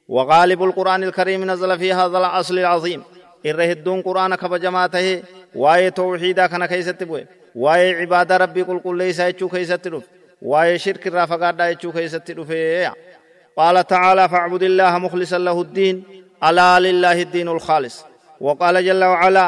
[0.07, 3.03] وغالب القرآن الكريم نزل في هذا الأصل العظيم
[3.43, 5.13] irra hedduun quraana kabajamaa tahe
[5.55, 7.23] waa'ee tawxiidaa kana keeysatti bu'e
[7.63, 10.07] waa'ee cibaada rabbii qulqulleeysaa jechuu keeysatti dhufe
[10.51, 12.91] waa'ee shirki irraa fagaadhaa jechuu keeysatti dhufeeya
[13.59, 15.95] قال تعالى فاعبد الله مخلصا له الدين
[16.43, 18.05] ألا لله الدين الخالص
[18.41, 19.47] وقال جل وعلا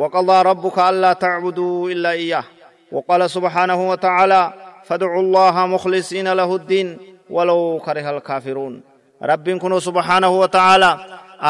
[0.00, 2.44] وقضى ربك ألا تعبدوا إلا إياه
[2.92, 4.52] وقال سبحانه وتعالى
[4.88, 6.98] فادعوا الله مخلصين له الدين
[7.30, 8.80] ولو كره الكافرون
[9.22, 10.90] رب كنوا سبحانه وتعالى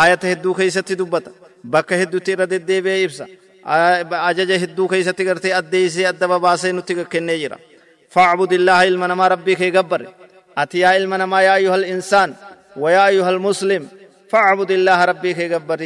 [0.04, 1.26] آية هدو كيست دبت
[1.64, 3.26] bakka hedduutti irra deddeebi'ee ibsa.
[3.64, 7.58] Ajaja hedduu keessatti gartee addeessee adda babaasee nutti kennee jira.
[8.16, 10.06] نما ربي كي قبر
[10.58, 12.34] أتي يا علم نما يا أيها الإنسان
[12.76, 13.88] ويا أيها المسلم
[14.30, 15.80] فاعبد الله ربي كي قبر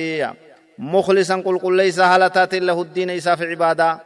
[0.79, 4.01] مخلصا قل قل ليس هلتات له الدين إسا في عبادة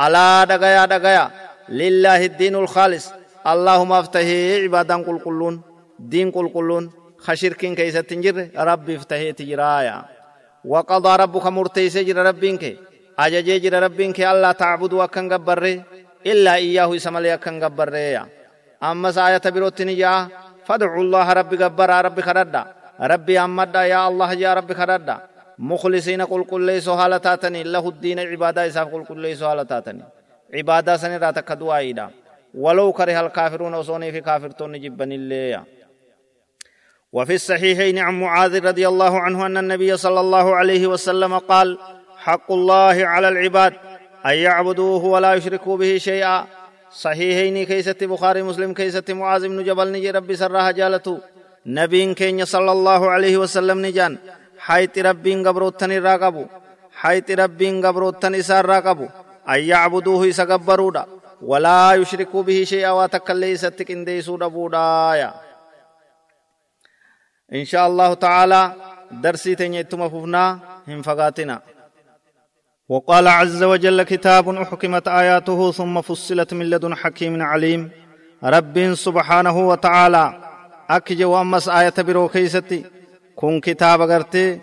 [0.00, 1.30] ألا دقيا دقيا
[1.68, 3.12] لله الدين الخالص
[3.46, 5.62] اللهم افتهي عبادا قل قلون
[5.98, 10.04] دين قل قلون خشركين كيسة تنجر ربي افتهي تجرايا
[10.64, 12.76] وقضى ربك مرتي سجر ربينك.
[13.18, 14.20] أججي جر ربينك.
[14.20, 15.84] الله تعبد وكن قبره.
[16.26, 18.26] إلا إياه سملي أكن قبره.
[18.82, 20.28] أما سآية بروتني يا
[20.66, 21.90] فادعوا الله ربي قبر.
[22.04, 22.62] ربي خردا.
[23.00, 25.16] ربي أمد يا الله يا ربي خردا.
[25.58, 27.62] مخلصين قل قل ليس حالتاتني.
[27.62, 30.04] له الدين عبادة إساف قل قل ليس حالتاتني.
[30.54, 31.94] عبادة سنراتك دعائي
[32.54, 35.62] ولو كره الكافرون وصوني في كافرتون جبن اللي
[37.12, 41.78] وفي الصحيحين عن معاذ رضي الله عنه أن النبي صلى الله عليه وسلم قال
[42.16, 43.72] حق الله على العباد
[44.26, 46.46] أن يعبدوه ولا يشركوا به شيئا.
[46.90, 51.18] صحيحين كيسة بخاري مسلم كيسة معاذ بن جبل نجي ربي سرها جالته
[51.66, 54.18] نبي كين صلى الله عليه وسلم نجان.
[54.58, 56.44] حيث ربي قبروتني راقبو.
[56.92, 59.06] حيث ربي قبروتني سار راقبو.
[59.48, 61.06] أن يعبدوه يسقبرودا
[61.42, 65.34] ولا يشركوا به شيئا واتكلي ستك انديسو دبودا
[67.54, 68.72] إن شاء الله تعالى
[69.10, 71.62] درسي تنيتم ففنا هم فقاتنا
[72.88, 77.90] وقال عز وجل كتاب أحكمت آياته ثم فصلت من لدن حكيم عليم
[78.44, 80.24] رب سبحانه وتعالى
[80.90, 82.84] أكج وأمس آية برو كيستي
[83.36, 84.60] كن كتاب غرتي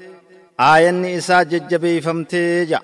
[0.60, 2.80] آية إسا ججبي فمتي جا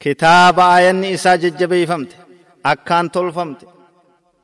[0.00, 2.16] كتاب آية إسا ججبي فمتي
[2.66, 3.66] أكان تلفمتي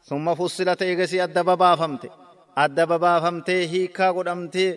[0.05, 2.11] ثم فصلت إيغسي أدبابا فمتي
[2.57, 4.71] adda babaafamtee hiikaa godhamtee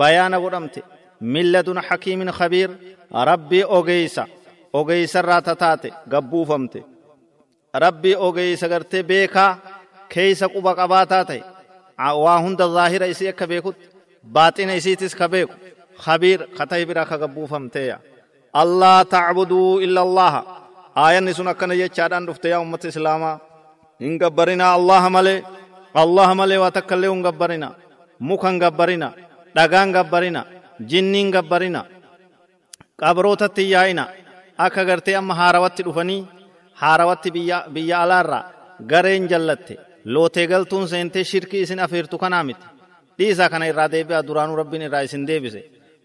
[0.00, 0.80] bayaana godhamte
[1.20, 2.70] milladun hakiimin khabiir
[3.30, 4.24] rabbii ogeeysa
[4.72, 6.80] ogeeysarraa tataate gabbuufamte
[7.84, 9.50] rabbii ogeeysa gartee beekaa
[10.14, 11.40] keeysa quba qabaataa ta'e
[12.24, 13.86] waa hunda zaahira isii akka beekutti
[14.34, 15.54] baaxina isiitis ka beeku
[16.04, 17.96] khabiir katahi bira ka gabbuufamteeya
[18.62, 20.40] allaa tacbuduu illa allaha
[21.04, 23.36] aayanni sun akkana jechaadhaan dhufte yaa ummata islaamaa
[24.02, 25.38] hin gabbarinaa allaha malee
[26.02, 27.68] الله ملي واتكلم غبرنا
[28.20, 29.08] مكان غبرنا
[29.56, 30.42] دغان غبرنا
[30.90, 31.82] جنين غبرنا
[33.02, 34.06] قبروت تياينا
[34.66, 36.26] akka gartee amma haarawatti dhufanii
[36.82, 37.30] haarawatti
[37.74, 38.44] biyya alaarraa
[38.90, 39.74] gareen jallatte
[40.14, 42.66] lootee galtuun seentee shirkii isin afeertu kanaa miti
[43.18, 45.60] dhiisaa kana irraa deebi'a duraanuu rabbiin irraa isin deebise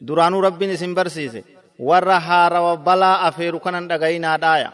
[0.08, 1.42] duraanuu rabbiin isin barsiise
[1.90, 4.70] warra haarawa balaa afeeru kanan dhagayinaa dhaaya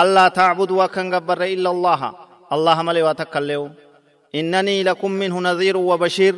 [0.00, 2.08] allaa taacbudu akkan gabbarre illa allaha
[2.54, 3.40] allaha malee waa takka
[4.34, 6.34] illeewu إنني لكم منه نذير وبشير.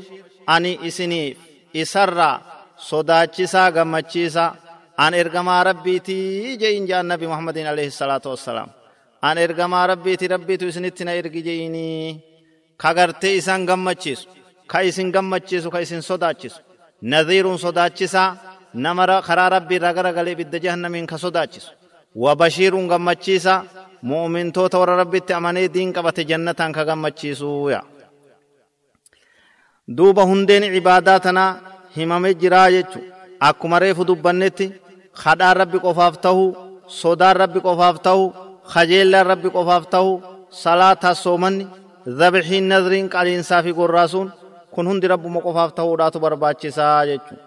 [0.48, 1.36] أني إسني
[1.76, 2.40] إسرى
[2.78, 4.54] صداتشيسا غمتشيسا.
[5.00, 8.68] أن إرغما ربيتي جين جاء النبي محمد عليه الصلاة والسلام.
[9.24, 12.20] أن إرغما ربيتي ربيتو إسنتنا إرغي جيني
[12.80, 14.26] كغرتي إسان غمتشيس
[14.68, 16.54] كايسن غمتشيس كايسن صداتشيس
[17.02, 18.36] نذير صداتشيسا.
[18.74, 21.66] نمر خرا ربي رغر غلي بد جهنم كصداتشيس
[22.15, 23.55] وبشير غمتشيسا
[24.11, 27.79] mu'mintoota warra rabbitti amanee diin qabate jannataan ka gammachiisuuya
[29.97, 31.51] duuba hundeen cibaadaa tanaa
[31.95, 32.99] himamee jiraa jechu
[33.47, 34.65] akkuma reefu dubbannetti
[35.23, 36.43] kadhaan rabbi qofaaf ta'u
[37.01, 38.23] sodaan rabbi qofaaf ta'u
[38.73, 40.11] kajeellaan rabbi qofaaf ta'u
[40.63, 41.65] salaataa soomanni
[42.19, 44.29] zabxiin nadriin qaliinsaa fi gorraasuun
[44.73, 47.43] kun hundi rabbuma qofaaf ta'uudhaatu barbaachisaa jechuudha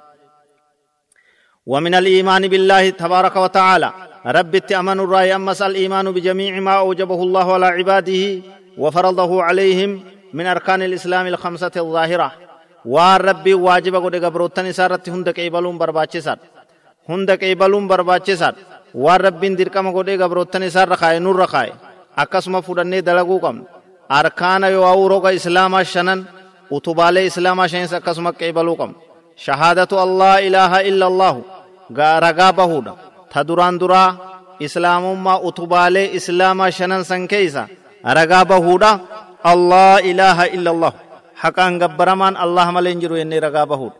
[1.72, 3.88] ومن الإيمان بالله تبارك وتعالى
[4.25, 8.41] رب أمن الرأي أمس الإيمان بجميع ما أوجبه الله على عباده
[8.77, 12.31] وفرضه عليهم من أركان الإسلام الخمسة الظاهرة.
[12.86, 16.39] والرب واجب قد قبروتن سارت هندك إيبالون برباچسات
[17.09, 18.55] هندك إيبالون برباچسات
[18.95, 21.71] والرب درقم قد قبروتن سار رخاي نور رخاي.
[22.15, 23.65] akkasuma fudhannee dalaguu qabna
[24.09, 26.19] arkaana yoo awurooga islaamaa shanan
[26.69, 28.97] utubaalee islaamaa shanis akkasuma qeebaluu qabna
[29.45, 31.41] shahaadatu allaa ilaaha illa allaahu
[32.25, 32.93] ragaa bahuudha
[33.34, 34.09] ta duraan duraa
[34.65, 37.63] islaamummaa utubaalee islaamaa shanan san keeysa
[38.17, 38.91] ragaa bahuudha
[39.51, 40.93] allah ilaaha illa allah
[41.43, 43.97] haqaan gabbaramaan allah malee hin jiru jennee ragaa bahuudha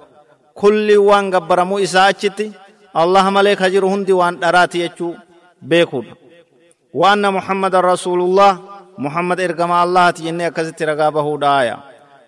[0.61, 2.45] kulli waan gabbaramuu isaa achitti
[3.01, 5.13] allah malee ka jiru hundi waan dharaati jechuu
[5.71, 6.15] beekuudha
[7.01, 8.51] وأن محمد رسول الله
[9.05, 11.77] محمد إرقما الله تجني أكست رقا بهودا آية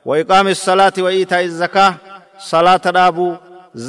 [0.06, 1.92] وإقام الصلاة وإيتاء الزكاة
[2.52, 3.28] صلاة دابو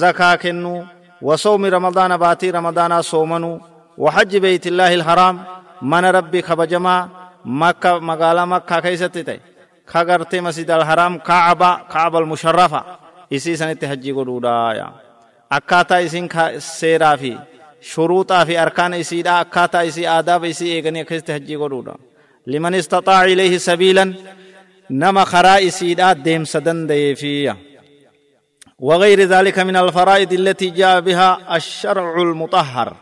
[0.01, 0.75] زكاة كنو
[1.23, 3.61] وصوم رمضان باتي رمضان صومنو
[3.99, 5.37] وحج بيت الله الحرام
[5.83, 7.09] من ربي خبجما
[7.45, 9.41] مكة مقالة مكة كيست تي
[9.87, 12.85] خغرت مسجد الحرام كعبة كعبة المشرفة
[13.33, 14.93] إسي سنة حجي قدودا
[15.51, 17.37] akkaataa isin seeraa fi
[17.81, 21.95] shuruuxaa fi arkaana isiidha akkaataa isii aadaaba isii eeganii akkasitti hajjii godhuudha
[22.47, 24.11] liman istaxaaca ilayhi sabiilan
[24.89, 27.55] nama karaa isiidha deemsa dandayeefiyya
[28.79, 32.93] وغير ذلك من الفرائض التي جاء بها الشرع المطهر.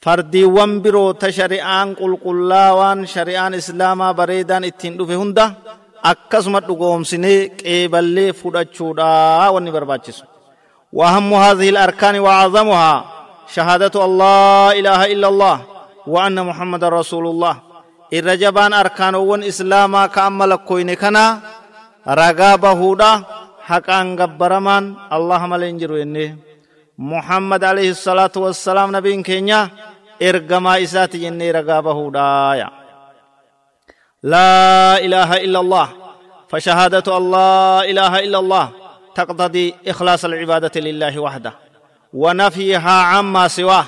[0.00, 5.54] فردي وانبرو تشريعان قل قلاوان شريعان إسلاما بريدان إتين دفه هنده
[6.02, 10.24] akkasuma dhugoomsinee qeeballee fudhachuudha wanni barbaachisu
[10.92, 13.04] وأهم هذه الأركان وأعظمها
[13.54, 15.60] شهادة الله إله إلا الله
[16.06, 17.56] وأن محمد رسول الله.
[18.12, 21.40] الرجبان أركان ون إسلاما كأمل كوين كنا.
[23.68, 26.36] رقابة هودا حقا قبرمان الله ملنجر إني.
[26.98, 29.68] محمد عليه الصلاة والسلام نبي كينيا
[30.22, 32.70] إرقما إساتي إني رقابة هودا
[34.22, 35.88] لا إله إلا الله.
[36.48, 38.66] فشهادة الله إله إلا الله
[39.14, 41.52] تقتضي إخلاص العبادة لله وحده.
[42.12, 43.84] ونفيها عما سواه.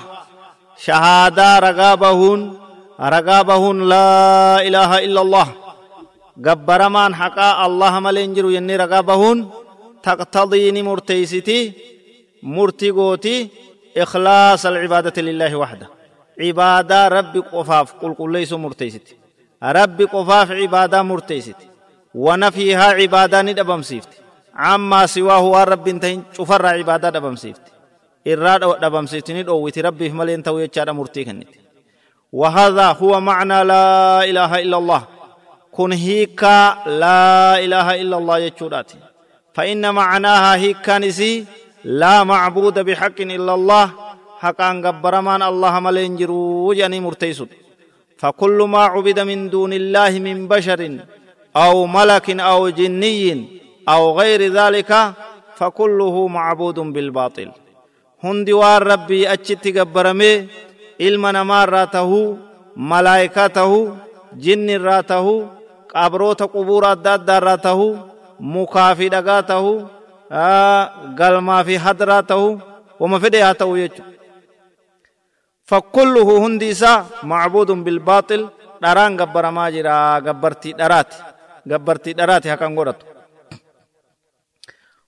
[0.77, 2.53] شهادة رقابهن
[3.01, 5.47] رقابهن لا إله إلا الله.
[6.87, 9.49] من حقا الله ملنجر يني رقابهن.
[10.03, 11.73] تقتضي مرتيستي
[12.43, 13.49] مرتقوتي
[13.97, 15.87] إخلاص العبادة لله وحده.
[16.41, 19.15] عبادة ربي قفاف قل قل ليس مرتيستي
[19.63, 21.55] ربي قفاف عبادة مرتيست
[22.15, 24.09] ونفيها عبادة ندبمسيفت
[24.55, 27.61] عما سواه رب انتهين شفر عبادة دبمسيفت
[28.27, 31.47] إراد دبمسيفت ندووت ربي ملين توي يجار مرتي كنت
[32.33, 35.03] وهذا هو معنى لا إله إلا الله.
[35.71, 36.43] كن هيك
[37.03, 38.91] لا إله إلا الله يجورات
[39.53, 41.45] فإن معناها هيك نسي
[41.83, 43.91] لا معبود بحق إلا الله
[44.39, 47.47] حقا قبرمان الله ملين جرو جاني مرتيسد
[48.17, 50.81] فكل ما عبد من دون الله من بشر
[51.55, 53.47] أو ملك أو جني
[53.89, 55.13] أو غير ذلك
[55.55, 57.51] فكله معبود بالباطل.
[58.23, 60.47] هندي وار ربي أجت قبرمي
[61.01, 62.37] علم نمار راته
[62.77, 63.95] ملائكته
[64.33, 65.47] جن راته
[68.41, 69.87] مكافي دقاته
[70.31, 70.85] آه
[71.19, 72.59] قلما في حضراته
[72.99, 74.03] وما فدياته يجو
[75.65, 78.49] فكله هنديسا معبود بالباطل
[78.81, 81.13] دران غبر ما جرا غبرتي درات
[81.71, 82.95] غبرتي درات هكان غورت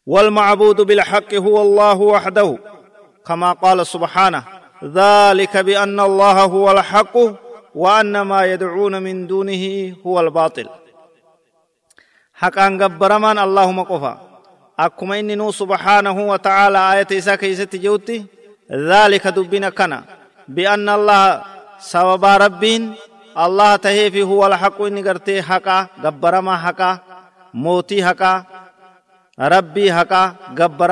[0.06, 2.58] والمعبود بالحق هو الله وحده
[3.26, 4.44] كما قال سبحانه
[4.84, 7.16] ذلك بأن الله هو الحق
[7.76, 10.70] وأن ما يدعون من دونه هو الباطل
[12.34, 14.14] حقا غبر من اللهم قفا
[14.80, 18.26] أكما إنه سبحانه وتعالى آية إسا كيست جوتي.
[18.72, 20.04] ذلك دبنا كنا.
[20.48, 21.42] بأن الله
[21.80, 22.84] سبب ربين.
[23.38, 25.88] الله تهيفي هو الحق إني قرتي حقا
[26.42, 27.00] ما حقا
[27.54, 28.44] موتي حقا
[29.40, 30.36] ربي حقا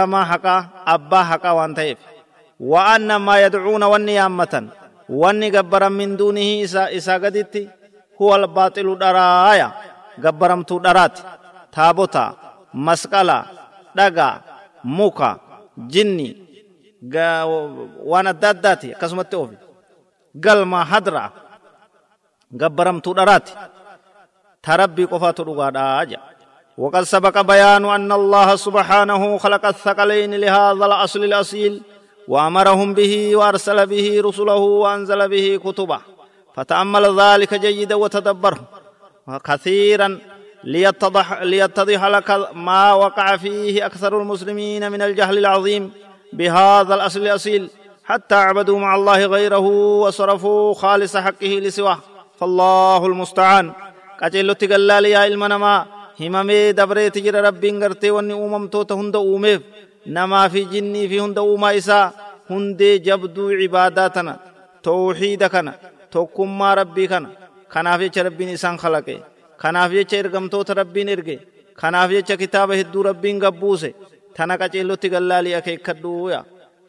[0.05, 1.97] ما حقا أبا حقا وان تهيف
[2.59, 4.67] وأن ما يدعون والنيامة
[5.09, 7.69] وأني قبر من دونه إسا, إسا قدت
[8.21, 9.71] هو الباطل درايا
[10.23, 11.15] قبرمتو درات
[11.71, 12.25] تابوتا
[12.73, 13.39] مسقلا
[13.95, 14.29] دقا
[14.83, 15.29] موكا
[15.77, 16.29] جني
[18.11, 19.57] waan adda addaati akkasumatti oofi
[20.45, 21.23] galma hadra
[22.61, 23.53] gabbaramtuu dharaati.
[24.61, 26.29] Ta rabbii qofaatu dhugaadhaa jedha
[26.77, 31.81] وقد سبق بيان أن الله سبحانه خلق الثقلين لهذا الأصل الأصيل
[32.27, 35.99] وأمرهم به وأرسل به رسله وأنزل به كتبه
[36.55, 38.59] فتأمل ذلك جيدا وتدبره
[39.43, 40.19] كثيرا
[40.63, 45.91] ليتضح, ليتضح لك ما وقع فيه أكثر المسلمين من الجهل العظيم
[46.33, 47.69] بهذا الأصل الأصيل
[48.03, 49.65] حتى عبدوا مع الله غيره
[50.03, 51.99] وصرفوا خالص حقه لسواه
[52.39, 53.71] فالله المستعان
[54.21, 55.85] qaceellotti gallaaliyaa ilma namaa
[56.19, 59.61] himamee dabreeti jira rabbiin gartee wanni uumamtoota hunda uumeef
[60.17, 62.11] namaa fi jinnii fi hunda uumaa isaa
[62.49, 64.33] hundee jabduu cibaadaa tana
[64.87, 65.73] tawxiida kana
[66.13, 67.29] tokkummaa rabbii kana
[67.73, 69.15] kanaaf jecha rabbiin isaan kalaqe
[69.61, 71.35] kanaaf jecha ergamtoota rabbiin erge
[71.81, 73.89] kanaaf jecha kitaaba hedduu rabbiin gabbuuse
[74.35, 76.39] tana qaceellotti gallaalii akeekkadhuuya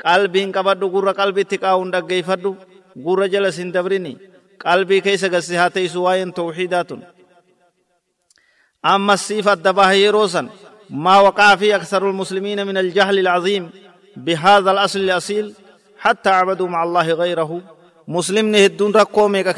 [0.04, 2.50] qalbiin qabadhu gurra qalbitti qaa'uun dhaggeeffadhu
[3.04, 4.12] gurra jala sin dabrini
[4.64, 7.02] qalbii keessa gassi haa teessu waa'een tawxiidaa tun
[8.84, 10.48] أما الصفة الدباه يروسا
[10.90, 13.70] ما وقع في أكثر المسلمين من الجهل العظيم
[14.16, 15.54] بهذا الأصل الأصيل
[15.98, 17.60] حتى عبدوا مع الله غيره
[18.08, 19.52] مسلم نهدون ركو ميكا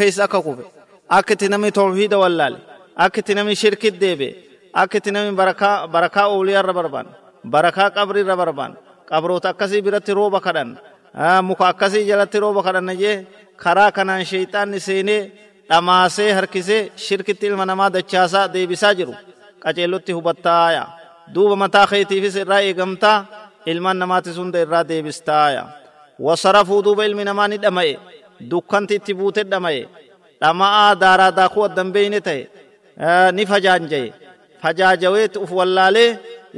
[1.11, 2.59] كيس أكاكوف أكتنمي توحيد واللال
[2.99, 4.37] أكتنمي شرك الديبي
[4.77, 7.07] أكتنمي بركاء بركاء أولياء الربربان
[7.45, 8.73] barakaa qabri irra barbaan
[9.11, 10.79] qabroota akkasii biratti rooba kadhan
[11.43, 13.27] muka akkasii jalatti rooba kadhanna jee
[13.57, 15.33] karaa kanaan sheeyxaanni seenee
[15.69, 19.15] dhamaasee harkisee shirkitti ilma namaa dachaasaa deebisaa jiru
[19.63, 20.87] qaceellotti hubattaaya
[21.35, 23.27] duuba mataa keetiifis irraa eegamtaa
[23.67, 25.63] ilmaan namaatis hunda irraa deebistaaya
[26.27, 27.99] wasarafuu duuba ilmi namaa ni dhama'e
[28.51, 29.83] dukkanti itti buute dhama'e
[30.45, 32.43] dhama'aa daaraa daakuu addan beeyne ta'e
[33.37, 34.09] ni fajaanjaye
[34.63, 36.11] fajaajaweet uf wallaalee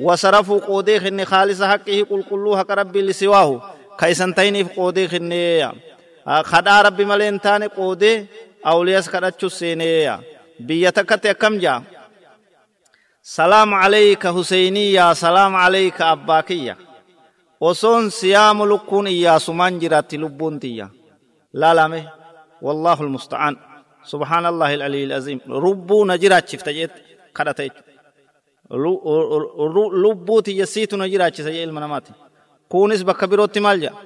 [0.07, 3.55] wasarafuu qoodee kenne khaalisa haqqihi qulqulluu haqa rabbii lisiwaahu
[4.01, 5.69] ka isan ta'iniif qoodee kenneeya
[6.51, 8.17] kadhaa rabbi malee hin taane qoodee
[8.73, 10.15] awliyas kadhachuu seeneeya
[10.67, 11.79] biyya takkatti akkam jaa
[13.37, 16.75] salaam alayka huseyniya salaam alayka abbaa kiyya
[17.61, 20.87] osoon siyaamu lukkuun iyyaasumaan jiraatti lubbuun tiyya
[21.61, 22.01] laalame
[22.67, 23.55] wallaahu almusta'aan
[27.37, 27.83] kadhata jechu
[30.03, 32.13] lubbuu tiyya siitu na jiraachisa jee ilma namaati
[32.73, 33.97] kunis bakka birootti maal jedha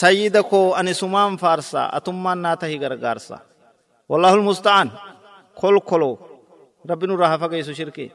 [0.00, 3.36] sayyida koo ani sumaan faarsaa atummaan naa tahi gargaarsa
[4.10, 4.88] wallaahu almusta'aan
[5.60, 6.14] kolkoloo
[6.90, 8.10] rabbi nurraa hafa geessu shirkii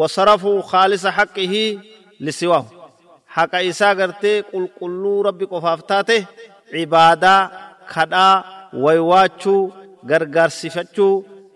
[0.00, 1.54] وصرفوا خالص حقه
[2.20, 2.64] لسواه
[3.36, 6.20] حق إسا قرتي قل قلو ربي قفافتاته
[6.74, 7.34] عبادة
[7.94, 8.28] خدا
[8.84, 9.56] ويواتشو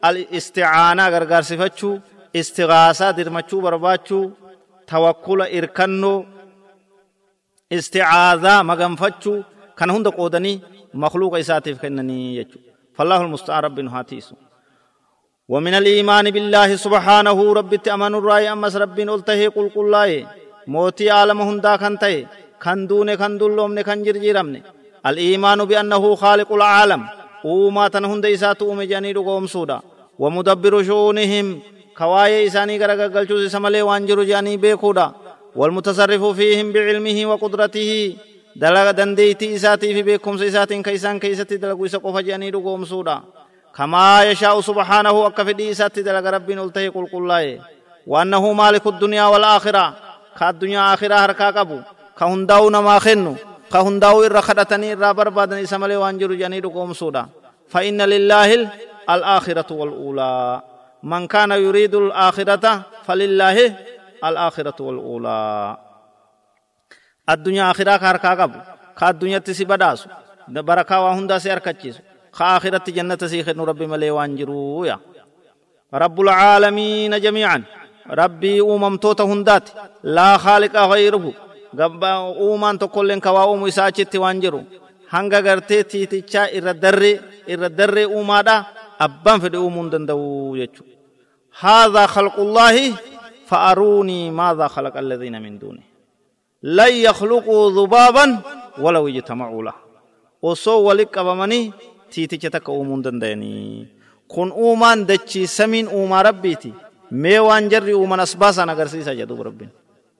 [0.05, 1.99] الاستعانة غرغر صفتشو
[2.37, 4.21] استغاثة درمچو برباچو
[4.89, 6.25] توكل إركنو
[7.73, 9.35] استعاذة مغنفتشو
[9.79, 10.61] كان هند قودني
[10.95, 12.59] مخلوق إساتف كنني يجو
[12.97, 14.35] فالله المستعان رب هاتيسو
[15.53, 20.27] ومن الإيمان بالله سبحانه رب تأمن الرأي أمس رب قلته قل قل الله
[20.75, 22.27] موتي عالم هندا كنته
[22.65, 24.57] كندون كندلومن كنجرجيرمن
[25.09, 27.03] الإيمان بأنه خالق العالم
[27.45, 29.81] وما تنهند إسات أوم جاني رقوم سودا
[30.19, 31.61] ومدبر شؤونهم
[31.99, 35.13] كواي إساني غرق قلچو سملي وانجر جاني بيكودا
[35.57, 38.17] والمتصرف فيهم بعلمه وقدرته
[38.57, 43.21] دلغ دنديتي إساتي في بيكم سيساتين كيسان كيستي دلغو إسا قفا جاني رقوم سودا
[43.77, 47.59] كما يشاء سبحانه وكفدي سات دلغ ربي نلته قل قل
[48.07, 49.95] وأنه مالك الدنيا والآخرة
[50.39, 51.81] كالدنيا آخرة هركا قبو
[52.19, 52.69] كهنداو
[53.75, 57.27] نما خنو كهنداو إرى خدتني إرى بربادني سملي وانجر جنيد قوم سودا
[57.69, 58.71] فإن لله
[59.11, 60.63] الآخرة والأولى
[61.03, 63.77] من كان يريد الآخرة فلله
[64.25, 65.77] الآخرة والأولى
[67.31, 68.59] الدنيا آخرة هركا قبو
[68.99, 70.09] كالدنيا تسي بداسو
[70.49, 72.01] بركا وهندا سيركتشيسو
[72.33, 74.99] خاخرة جنة سيخن ربي ملي وانجرو يا
[75.95, 77.63] رب العالمين جميعا
[78.11, 79.69] ربي أمم توتا هندات
[80.03, 81.33] لا خالق غيره
[81.79, 84.63] قبا أمان تقولن كوا أم إساچت وانجرو
[85.09, 87.17] hanga gartee tiitichaa irra darree
[87.49, 88.57] irra darree uumaadha
[89.07, 90.99] abbaan fedhe uumuun danda'u jechuudha.
[91.61, 92.77] هذا خلق الله
[93.49, 95.83] فأروني ماذا خلق الذين من دونه
[96.63, 98.39] لن يخلقوا ذبابا
[98.79, 99.05] ولو
[100.43, 101.73] وصو ولك أبمني
[102.11, 103.89] tiiticha takka uumuu hin danda'anii
[104.33, 106.73] kun uumaan dachii samiin uumaa rabbiiti
[107.11, 109.71] mee waan jarri uuman as baasan agarsiisa jedhu rabbiin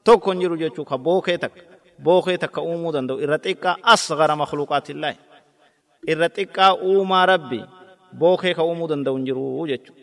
[0.09, 1.61] tokko hin jiru jechuu ka bookee takka
[2.07, 5.17] bookee takka uumuu danda'u irra xiqqaa asgara makluuqaatillaahi
[6.13, 7.61] irra xiqqaa uumaa rabbi
[8.21, 9.95] bookee ka uumuu danda'u hin jiru jechuu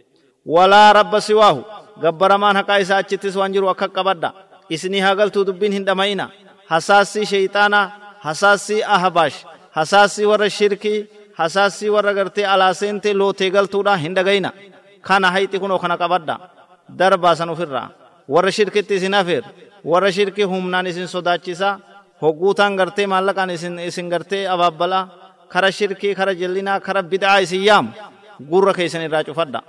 [0.55, 1.61] walaa rabba siwaahu
[2.03, 4.29] gabbaramaan haqaa isaa achittis waan jiru akka qabadha
[4.75, 6.25] isinii hagaltuu dubbiin hin dhama'ina
[6.71, 7.85] hasaassii sheeyxaanaa
[8.25, 9.37] hasaassii ahbaash
[9.77, 10.99] hasaassii warra shirkii
[11.39, 14.49] hasaasii warra gartee alaaseente lootee galtuudha hin dhagayna
[15.07, 16.35] kana hayti kunoo kana qabadha
[16.99, 17.87] darbaasan ofirraa
[18.33, 19.43] warra shirkitti isin afeer
[19.91, 21.69] warra shirki humnaan isin sodaachisa
[22.21, 25.03] hogguutaan gartee maallaqaan isin isin gartee abaabbalaa
[25.53, 27.89] kara shirkii kara jallinaa kara bid'aa isin yaamu
[28.49, 29.59] gurra keessan irraa cufadha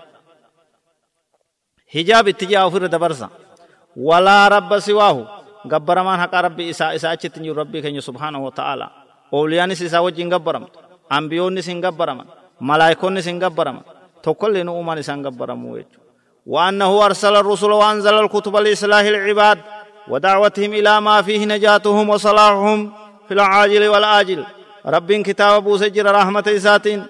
[1.94, 3.26] hijaab itti ji'a ofirra dabarsa
[4.08, 5.22] walaa rabba siwaahu
[5.72, 8.86] gabbaramaan haqaa rabbi isaa isaa achitti jiru rabbii keenya subhaanahu wa ta'ala
[9.32, 10.78] ooliyaanis isaa wajjin gabbaramtu
[11.18, 12.26] ambiyoonnis hin gabbaraman
[12.68, 13.84] malaayikonnis hin gabbaraman
[14.24, 16.04] tokkollee nu uumaan isaan gabbaramu jechuudha
[16.54, 19.58] وأنه أرسل الرسل وأنزل الكتب لإصلاح العباد
[20.08, 22.92] ودعوتهم إلى ما فيه نجاتهم وصلاحهم
[23.28, 24.44] في العاجل والآجل.
[24.86, 27.06] رب كتاب أبو سجر رحمة إساتين.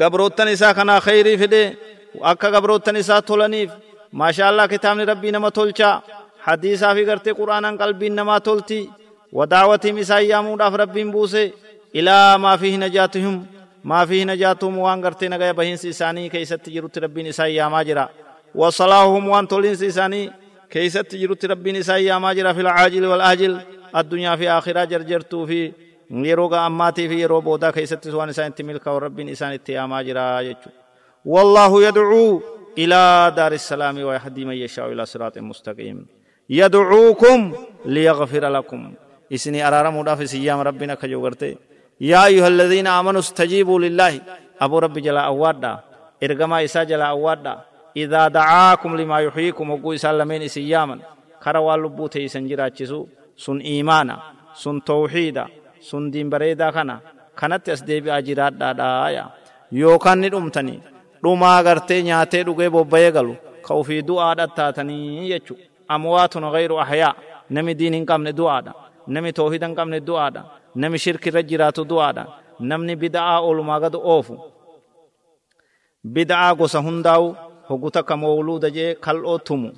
[0.00, 1.76] قبروتن إسا كنا خيري فدي
[2.14, 3.70] وأكا قبروتن إسا تولنيف
[4.12, 6.00] ما شاء الله كتاب ربي نما تولشا.
[6.42, 8.90] حديثا في قرتي قرآنا قلبي نما تولتي.
[9.32, 11.52] ودعوتهم إسا يامون ربي بوسي.
[11.94, 13.46] إلى ما فيه نجاتهم.
[13.84, 18.08] ما فيه نجاتهم وان غرتي نغايا بهنس إساني كيست جرت ربين إساي يا ماجرا
[18.54, 20.30] وصلاحهم وان تولنس إساني
[20.72, 23.60] كيست جرت ربين إساي يا ماجرا في العاجل والآجل.
[23.96, 25.72] الدنيا في آخرة جرجرتو في
[26.10, 30.70] يروغا أماتي في يرو بودا كيست سوان إسان تملك وربين إسان يا ماجرا يجو
[31.24, 32.42] والله يدعو
[32.78, 36.06] إلى دار السلام ويهدي من يشاء إلى صراط مستقيم.
[36.50, 37.40] يدعوكم
[37.84, 38.94] ليغفر لكم.
[39.34, 41.30] إسني أرارم في سيام ربنا كجو
[42.00, 44.20] يا أيها الذين آمنوا استجيبوا لله.
[44.60, 45.78] أبو رب جلا أوادا
[46.24, 47.54] إرغما إسا جلا أوادا
[47.96, 50.98] إذا دعاكم لما يحييكم وقو إسا لمن إسياما
[51.44, 54.16] كروا لبو تيسن جراچسو sun iimaana
[54.54, 55.46] sun tawxiida
[55.80, 56.94] sun diin bareedaa kana
[57.34, 59.24] kanatti as deebi'aa jiraadhaadhaaya
[59.72, 60.80] yookaan ni dhumtanii
[61.24, 63.34] dhumaa gartee nyaatee dhugee bobba'ee galu
[63.66, 65.54] ka ufii du'aadha taatanii jechu
[65.94, 67.14] amwaatun gayru ahyaa
[67.50, 68.72] nami diin hin qabne du'aadha
[69.14, 70.42] nami tawhiida hin qabne du'aadha
[70.74, 72.24] nami shirki irra jiraatu du'aadha
[72.70, 74.34] namni bida'aa oolumaa gadu oofu
[76.14, 77.26] bida'aa gosa hundaa'u
[77.72, 79.70] hogu takka mawluuda jee kal'oo tumu.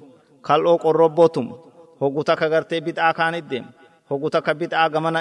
[0.48, 1.54] Kal'oo qorrobboo tumu.
[2.00, 3.68] Hogu takka gartee bida'aa kaanit deemu
[4.10, 5.20] hogu takka bida'aa gamana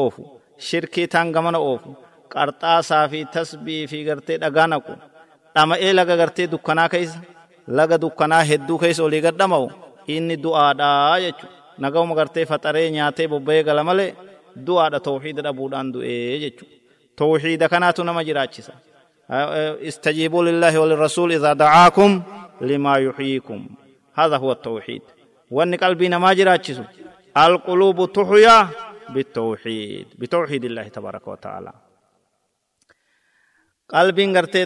[0.00, 0.22] oofu.
[0.66, 1.90] Shirkii taan gamana oofu.
[2.32, 4.92] Qarxaasaa fi tasbii fi gartee dhagaa naqu
[5.54, 7.18] dhama'ee laga gartee dukkanaa keessa
[7.78, 9.66] laga dukkanaa hedduu keessa olii gadhama'u
[10.14, 14.10] inni du'aadhaa jechuudha nagawuma gartee faxaree nyaatee bobba'ee gala malee
[14.66, 16.74] du'aadha tawxiida dhabuudhaan du'ee jechuudha
[17.18, 18.72] tawxiida kanaatu nama jiraachisa
[19.30, 22.22] استجيبوا لله وللرسول إذا دعاكم
[22.60, 23.66] لما يحييكم.
[24.14, 25.02] هذا هو التوحيد.
[25.50, 26.82] وأن قلبنا ما جراتشسو
[27.36, 28.68] القلوب تحيا
[29.08, 31.72] بالتوحيد بتوحيد الله تبارك وتعالى.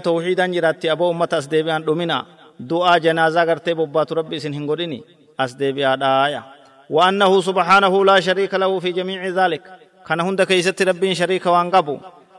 [0.00, 2.26] tawxiidaan jiraatti aboo ummata as deebi'aan dhumina
[2.70, 5.02] du'aa janaazaa gartee bobbaatu rabbi isin hin godhini
[5.38, 6.42] as deebi'aadhaaya
[6.90, 9.62] وأنه سبحانه لا شريك له في جميع ذلك.
[10.06, 11.98] كان هند كيست ربين شريك وانقبوا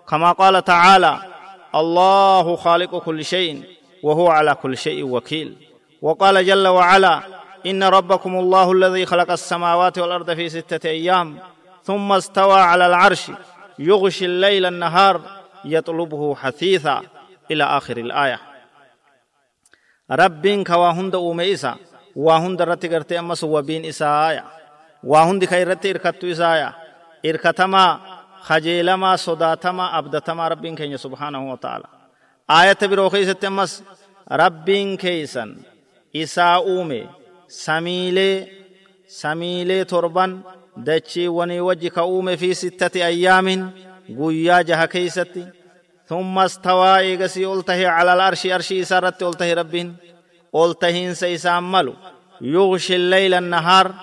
[0.10, 1.20] كما قال تعالى
[1.76, 3.64] الله خالق كل شيء
[4.04, 5.56] وهو على كل شيء وكيل.
[6.02, 7.22] وقال جل وعلا
[7.66, 11.40] إن ربكم الله الذي خلق السماوات والأرض في ستة أيام
[11.84, 13.32] ثم استوى على العرش
[13.80, 15.22] يغشي الليل النهار
[15.66, 17.02] يطلبه حثيثا.
[17.52, 18.40] إلى آخر الآية.
[20.12, 21.76] ربين كوا هند أوميسا
[22.16, 24.46] وهند رتي قرتي أمس وبين إسايا
[25.04, 26.74] وهند خيرتي إركتو إسايا
[27.26, 28.00] إركتما
[28.50, 31.86] خجيلما صداتما أبدتما ربين كيني سبحانه وتعالى
[32.50, 33.84] آية بروخي ستمس
[34.32, 35.58] ربين كيسن
[36.16, 37.08] إسا أومي
[37.48, 38.48] سميلي
[39.08, 40.42] سميلي تربان.
[40.78, 43.72] دچي وني وجه كأومي في ستة أيام
[44.10, 45.46] guyyaa jaha keeysatti
[46.08, 49.96] ثم استوى إيغسي ألته على الأرش أرشي إسارت ألته ربين
[50.56, 51.94] ألتهين سيسام ملو.
[52.42, 53.94] يغشي الليل النهار.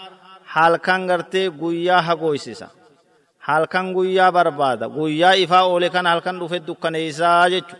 [0.47, 2.69] حال كان غرتي قويا هقويسيسا
[3.49, 7.77] قويا بربادا قويا إفا أولي كان حال كان رفت دكان إيسا جيچو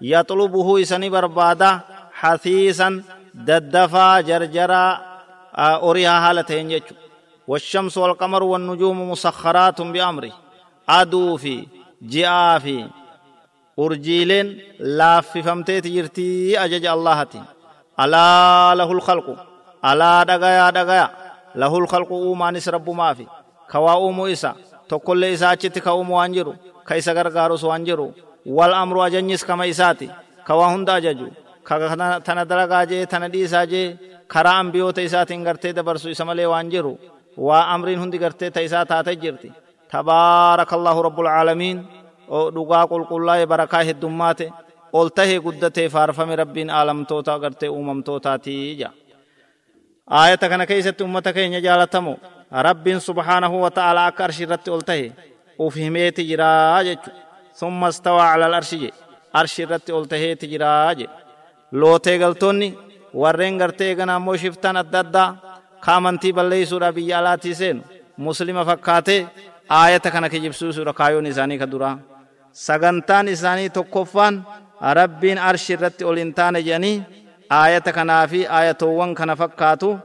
[0.00, 1.80] يطلبه إساني بربادا
[2.12, 3.02] حثيثا
[3.34, 4.84] ددفا جرجرا
[5.54, 6.94] أوريها حالتين جيچو
[7.48, 10.32] والشمس والقمر والنجوم مسخرات بأمره
[10.86, 11.68] aduu fi
[12.12, 12.84] ji'aa fi
[13.76, 14.48] urjiileen
[14.78, 17.40] laaffifamteeti jirtii ajaja allahati
[17.96, 19.34] alaa lahul khalqu
[19.82, 21.06] alaa dhagayaa dhagaya
[21.54, 23.26] lahul khalqu uumaanis rabbumaafi
[23.70, 24.54] ka waa uumuu isa
[24.88, 26.54] tokkollee isaa achitti ka uumu waan jiru
[26.84, 28.06] ka isa gargaarus waan jiru
[28.46, 30.10] wal amru ajanyis kama isaati
[30.46, 31.28] ka waa hunda ajaju
[31.64, 31.74] ka
[32.26, 36.98] tana dalagaa jee tana dhiisaa jee karaa ambiyoota isaatiin gartee dabarsu isa malee waan jiru
[37.36, 39.52] waa amriin hundi gartee ta isaa taate jirti
[40.72, 41.76] الله رب العالمين
[42.54, 44.46] dhugaa qulqullaa'e barakaa heddummaate
[44.92, 48.90] ol tahee guddatee faarfame rabbiin aalamtoota agartee uumamtootaatii ja
[50.10, 52.12] aayata kana keessatti ummata keenya jaalatamo
[52.62, 55.12] rabbiin subhaanahu wa ta'aalaa akka arshi irratti ol tahe
[55.58, 57.10] uf himeeti jiraa jechu
[57.60, 58.90] summa stawaa cala alarshi je
[59.40, 61.06] arshi irratti ol taheeti jiraa je
[61.72, 62.68] lootee galtoonni
[63.22, 65.28] warreen gartee eegana ammoo shiftaan adda addaa
[65.84, 67.82] ka amantii balleeysuudha biyya alaatii seenu
[68.16, 69.20] muslima fakkaatee
[69.80, 71.96] aayata kana kijibsiisuudha kaayoon isaanii ka duraa
[72.52, 74.34] sagantaan isaanii tokkoffaan
[74.98, 76.96] rabbiin arshi irratti ol hin taane jedhanii
[77.60, 79.98] aayata kanaa fi aayatoowwan kana fakkaatu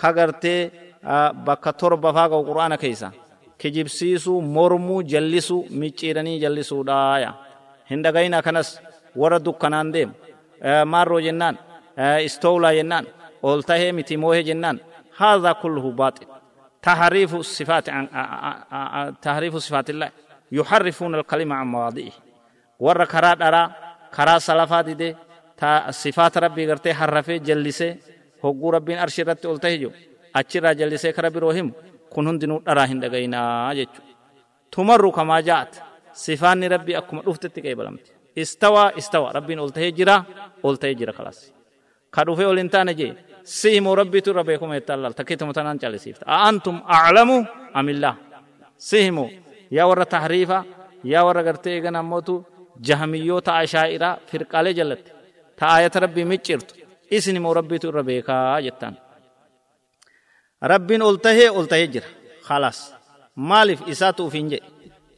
[0.00, 0.60] ka gartee
[1.46, 3.08] bakka torba faa qabu qur'aana keessa
[3.60, 7.30] kijibsiisuu mormuu jallisuu micciiranii jallisuudhaaya
[7.90, 8.68] hin dhagayina kanas
[9.20, 10.14] warra dukkanaan deemu
[10.92, 11.54] maarroo jennaan
[12.28, 13.04] istoowlaa jennaan
[13.48, 14.76] ol tahee miti moohee jennaan
[15.20, 16.28] haadhaa kulluhu baaxil
[16.86, 18.04] تحريف الصفات عن
[19.26, 20.10] تحريف صفات الله
[20.58, 22.12] يحرفون الكلمة عن مواضعه
[22.84, 23.62] ور كرا درا
[24.16, 25.10] كرا سلفات دي
[30.42, 31.28] تا صفات ربي غرتي حرفه جلسه هوغو ربين ارش رت اولته جو اچرا جلسه كرا
[31.28, 31.72] بروهم
[32.10, 34.02] كنون دينو درا هند غينا جچو
[34.72, 35.82] تمر كما جاءت
[36.14, 40.24] صفان ربي اكم دفتت كيبلمت استوى استوى ربين اولته جرا
[40.64, 41.52] اولته جرا خلاص
[42.12, 43.14] كدوفه اولنتانه جي
[43.44, 48.14] سيمو ربي تو ربكم يتلال تكيتم تنان جلسيفت أنتم أعلم أم الله
[48.78, 49.30] سيمو
[49.72, 50.64] يا ور تحريفا
[51.04, 52.42] يا ور غرتي غنا موتو
[52.80, 55.12] جهميو تا اشاعرة فرقاله جلت
[55.56, 56.74] تا آية ربي مچرت
[60.62, 62.02] اسني مو ربي تو ربيكا جتان ربين قلته قلته جر
[62.42, 62.92] خلاص
[63.36, 64.62] مالف إساتو فينجي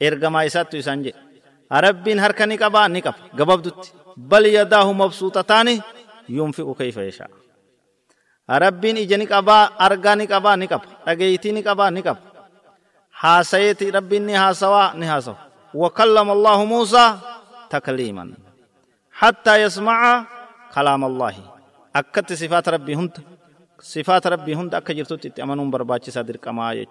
[0.03, 1.14] إرغما إساتو إسانجي
[1.72, 5.80] ربين هركني قبا نقب قببدت بل يداه مبسوطتان
[6.28, 7.30] ينفق كيف يشاء
[8.49, 12.20] rabbiin ija ni qabaa argaa ni qabaa ni qaba dhageeytii ni qabaa ni qaba
[13.18, 15.34] حاسيتي ربي إني هاسوا نهاسوا
[15.74, 17.18] وكلم الله موسى
[17.70, 18.34] تكليما
[19.12, 20.24] حتى يسمع
[20.74, 21.34] كلام الله
[21.97, 23.38] أكت صفات ربي هند
[23.81, 26.91] صفات ربي هند أكا جرتوت أمنون برباچي صدر كما يجو.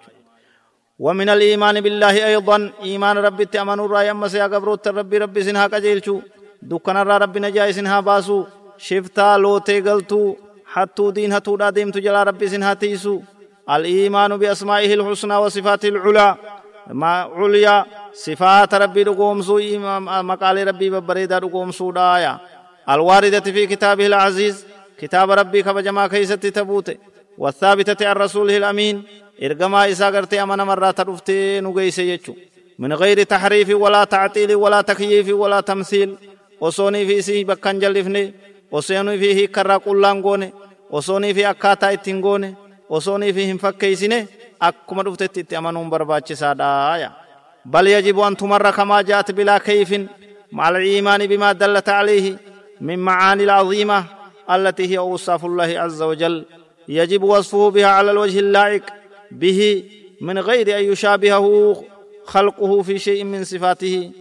[0.99, 6.21] ومن الإيمان بالله أيضا إيمان ربي تأمنوا رأي أما سيا قبروت ربي ربي سنها كجيلشو
[6.61, 8.45] دكنا را ربي نجاي سنها باسو.
[8.77, 10.35] شفتا لوتي قلتو
[10.65, 13.21] حتو دين هتو دا ديمتو جلا ربي سنها تيسو.
[13.69, 16.35] الإيمان بأسمائه الحسنى وصفاته العلا
[16.87, 19.59] ما عليا صفات ربي رقومسو
[20.29, 22.39] مقال ربي ببريدا رقومسو دايا.
[22.89, 24.66] الواردة في كتابه العزيز.
[24.99, 26.97] كتاب ربي كبجما كيست تبوت
[27.37, 29.03] والثابتة عن رسوله الأمين.
[29.43, 32.35] إرقما إسا قرتي أمنا مرة ترفتي نقيس يجو.
[32.79, 36.15] من غير تحريف ولا تعطيل ولا تكييف ولا تمثيل.
[36.61, 38.33] وصوني في سي بكان جلفني.
[38.71, 40.53] وصوني فيه كرا قلان قوني
[40.89, 41.95] وصوني في أكاتا
[42.89, 44.27] osoonii fi hin fakkeeysine
[44.59, 47.11] akkuma dhuftetti itti amanuun barbaachisaadha
[47.65, 50.01] بل يجب أن تمر كما جاءت بلا كيف.
[50.51, 52.37] مع الإيمان بما دلت عليه.
[52.81, 54.03] من معاني العظيمة.
[54.51, 56.45] التي هي أوصاف الله عز وجل
[56.87, 58.83] يجب وصفه بها على الوجه اللائق
[59.31, 59.83] به
[60.21, 61.83] من غير أن يشابهه
[62.25, 64.11] خلقه في شيء من صفاته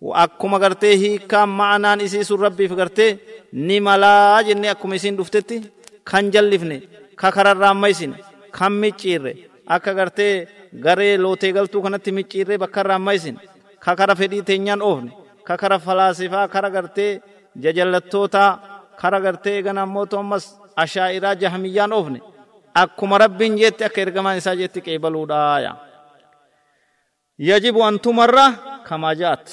[0.00, 3.16] وأكما قرته كم معنى نسيس الرب فقرته
[3.52, 5.62] نملا جنة أكما يسين دفتتي
[6.06, 6.30] كان
[7.16, 8.16] ka kararraa ammaysine
[8.50, 9.32] kan micciirre
[9.66, 10.48] akka gartee
[10.84, 13.38] garee lootee galtuu kanatti micciirree bakka irraa ammaysine
[13.84, 15.10] ka kara fedhii teenyaan oofne
[15.44, 16.48] ka kara falaasifaa
[19.02, 20.44] kara gartee jajallattootaa kara gartee egan ammoo ammas
[20.82, 22.20] ashaa'iraa jahmiyyaan oofne
[22.82, 25.72] akkuma rabbiin jeetti akka ergamaan isaa jeetti qeebaluudhaaya
[27.48, 28.46] yajibu an tumarra
[28.88, 29.46] kamaa jaat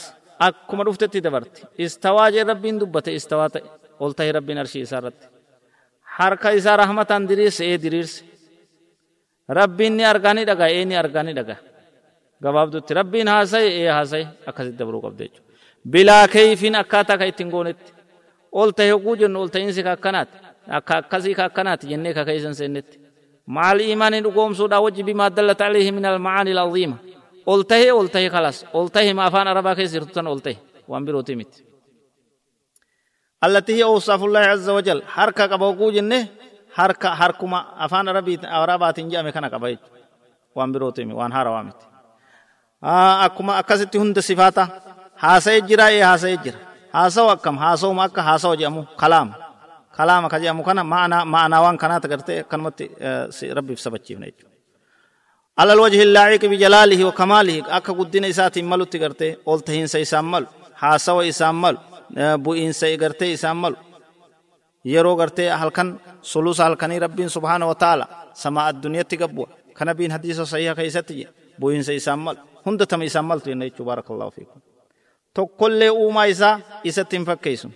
[0.47, 3.63] akkuma dhuftetti dabarti istawaa jee rabbiin dubbate istawaa ta'e
[4.03, 5.25] ol ta'e rabbiin arshii isaa irratti
[6.17, 8.19] harka isaa rahmatan diriirse ee diriirse
[9.59, 11.57] rabbiin ni argaa ni dhagaa ee ni argaa ni dhagaa
[12.43, 15.53] gabaabdutti rabbiin haasaye ee haasaye akkasitti dabruu qabda jechuudha
[15.93, 17.89] bilaa keeyfiin akkaataa ka ittiin goonetti
[18.51, 20.35] ol ta'e hogguu jennu ol ta'iinsi ka akkanaati
[20.77, 22.95] akka akkasii ka akkanaati jennee ka keeysan seennetti
[23.45, 26.97] maal imaanii dhugoomsuudhaa wajji bimaa dallata alayhi min almacaani alcaziima
[27.45, 30.55] ol ta'e ol ta'e kalas ol ta'e ma afaan arabaa keessa jirtu tan ol ta'e
[30.91, 31.59] waan birootii miti
[33.43, 36.27] التي هي أوصاف الله عز وجل حركة قبوكو جنة
[36.77, 39.79] حركة حركما أفان ربي أورابات إنجا مكانا قبايت
[40.55, 41.79] وان بروتيمي وان هارا وامت
[42.83, 44.63] آه أكما أكست هند صفاتا
[45.17, 46.59] حاسا جرا إيه حاسا جرا
[47.17, 49.33] وكم حاسا ومكا حاسا وجامو كلام
[49.97, 54.33] كلام كجامو كنا معنى معنى وان كنا تقرتي كلمة آه، ربي في سبتشي
[55.59, 61.61] على الوجه اللائق بجلاله وكماله أكا قدين إساتي ملو تقرتي قلتهين سيسام ملو حاسا وإسام
[61.61, 61.77] ملو
[62.43, 63.77] bu'iinsa gartee isaan malu
[64.85, 70.45] yeroo gartee halkan sulusa halkanii rabbiin subhaana wa ta'ala samaa adduniyatti gabbu'a kana biin hadiisa
[70.45, 74.61] sahiha keessatti jedha bu'iinsa isaan malu hunda tama isaan maltu jenna jechuu baarakallahu fiikum
[75.39, 76.55] tokkollee uumaa isaa
[76.91, 77.67] isatti hin fakkeessu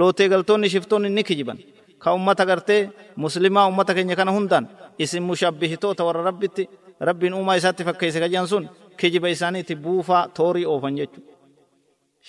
[0.00, 1.58] lootee galtoonni shiftoonni ni kijiban
[2.02, 2.82] ka ummata gartee
[3.24, 4.68] muslimaa ummata keenya kana hundaan
[5.06, 6.68] isin mushabbihitoota warra rabbitti
[7.08, 11.36] rabbiin uumaa isaatti fakkeesse kajan sun kijiba isaaniiti buufaa toorii oofan jechuudha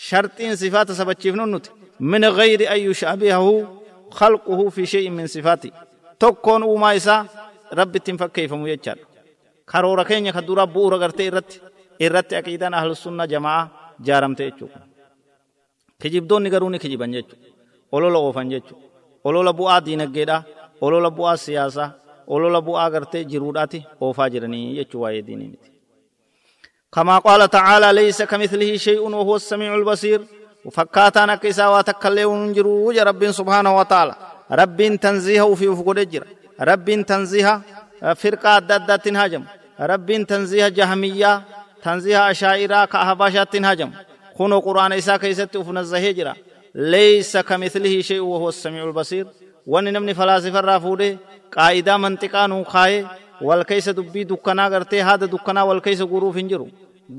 [0.08, 1.66] شرطين صفات سبتشيف نوت
[2.00, 3.48] من غير أن يشابهه
[4.20, 5.72] خلقه في شيء من صفاته
[6.20, 7.26] تكون وما إسا
[7.74, 8.98] رب تنفك كيف ميجر
[9.72, 11.62] كارورا كينيا كدورا بورا غرتي إرت
[12.02, 13.64] إرت أكيدان أهل السنة جماعة
[14.08, 14.70] يجوك
[16.00, 17.36] كجيب دون نغروني كجيبان يجو
[17.94, 18.76] أولولا أوفان يجو
[19.26, 20.44] أولولا بوا دينك جيدا
[20.84, 21.92] أولولا بوا سياسة
[22.30, 25.72] أولولا بوا غرتي جروداتي أوفا جرني يجو واي ديني متي
[26.94, 30.22] كما قال تعالى ليس كمثله شيء وهو السميع البصير
[30.66, 34.16] وفكاتانا كيسا واتكالي ونجرو رب سبحانه وتعالى
[34.52, 36.24] رب تنزيه في فقود
[36.62, 37.62] رب تنزيه
[38.16, 39.44] فرقة دادة تنهاجم
[39.80, 41.44] رب تنزيه جهمية
[41.84, 43.92] تنزيه أشائرة كأهباشة تنهاجم
[44.38, 46.34] خونو قرآن إسا كيست أفنزه جرا
[46.76, 49.28] ليس كمثله شيء وهو السميع البصير
[49.68, 51.18] وان نمني فلاسفة رافوده
[51.58, 53.06] قائدة منطقة نوخاي
[53.42, 56.68] والكيس دبي دكنا غرتي هذا دكنا والكيس غروف انجرو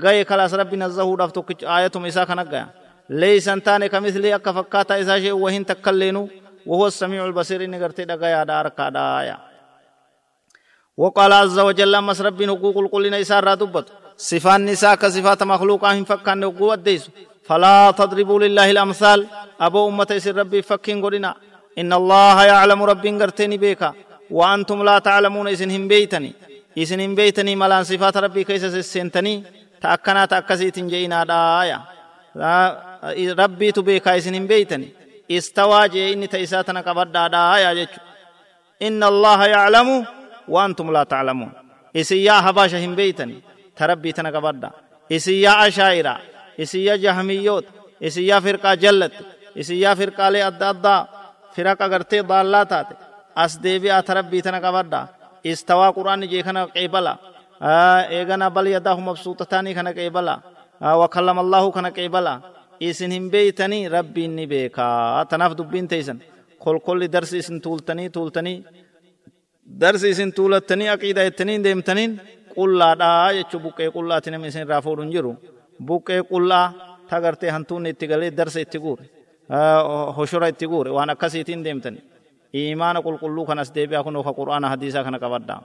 [0.03, 2.67] غاي خلاص ربي نزهو داف تو آية مسا كنا غا
[3.09, 6.29] ليس انتان كمثل اك فكاتا اذا شيء وهن تكلينو
[6.65, 9.37] وهو السميع البصير ان غرتي دغا دار كادا يا
[10.97, 13.87] وقال عز وجل مس ربي حقوق القلنا اسار دبت
[14.29, 17.09] صفات نساء كصفات مخلوقا هم فكان قوت ديس
[17.47, 19.19] فلا تضربوا لله الأمثال.
[19.61, 21.35] أبو أمة سر ربي فكين غدنا
[21.81, 23.93] إن الله يعلم ربي غرتني بيكا.
[24.37, 26.33] وأنتم لا تعلمون إسن هم بيتني.
[26.77, 29.43] إسن هم بيتني ملان صفات ربي كيس سنتني
[29.81, 31.79] تأكنا تأكسيت جينا دايا.
[33.41, 34.89] ربي تبيكا إسن هم بيتني.
[35.31, 37.89] استوى جيني تيساتنا قبر دايا جيش
[38.81, 40.05] إن الله يعلم
[40.47, 41.51] وأنتم لا تعلمون.
[41.95, 43.37] إسن يا هباشا هم بيتني.
[43.77, 44.69] تربی تنا قبردہ
[45.09, 46.15] اسیا اشاعرہ
[46.57, 47.65] اسیا جہمیوت
[48.07, 49.21] اسیا فرقہ جلت
[49.55, 51.03] اسیا فرقہ لے ادا ادا
[51.55, 52.95] فرق اگرتے داللہ تاتے
[53.43, 55.05] اس دیوی آتربی تنا قبردہ
[55.43, 57.15] استوا قرآن جیخنا قیبلا
[58.09, 60.35] ایگنا بل یداہ مبسوطتانی کھنا قیبلا
[60.81, 62.37] وکلم اللہ کھنا قیبلا
[62.81, 66.21] isin hin beeytanii rabbiin ni beekaa tanaaf dubbiin teeysan
[66.59, 68.57] kolkolli darsi isin tuultanii tuultanii
[69.69, 72.19] darsi isin tuulattanii aqiida ettaniin deemtaniin
[72.57, 75.35] qullaadhaa jechuu buqqee qullaati namni isin irraa fuudhu hin jiru.
[75.87, 76.67] Buqqee qullaa
[77.09, 79.05] tagartee hantuunni itti galee darsa itti guure.
[80.17, 80.89] Hoshora itti guure.
[80.91, 81.63] Waan akkasiitiin
[82.55, 85.57] إيمان قل قلو كان أسديبي أكون وخا قرآن حديثا كان قبدا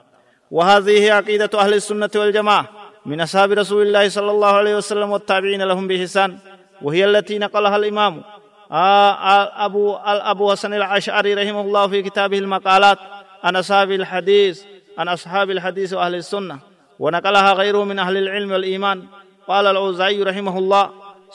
[0.50, 2.68] وهذه عقيدة أهل السنة والجماعة
[3.06, 6.38] من أصحاب رسول الله صلى الله عليه وسلم والتابعين لهم بإحسان
[6.82, 8.22] وهي التي نقلها الإمام
[9.66, 12.98] أبو أبو حسن العشعري رحمه الله في كتابه المقالات
[13.44, 14.64] عن أصحاب الحديث
[14.98, 16.58] عن أصحاب الحديث وأهل السنة
[16.98, 18.98] ونقلها غيره من أهل العلم والإيمان.
[19.48, 20.84] قال الأوزعي رحمه الله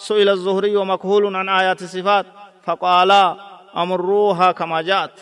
[0.08, 2.26] سئل الزهري ومكهول عن آيات الصفات
[2.66, 3.12] فقال
[3.78, 5.16] أمروها كما جاءت.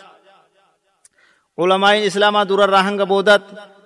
[1.58, 3.42] علماء الإسلام دور الرهنگ بودت.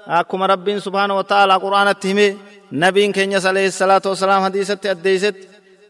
[0.06, 2.28] أكما رب سبحانه وتعالى قرآن التهمي
[2.72, 5.38] نبي كنيس عليه الصلاة والسلام حديثة أديست.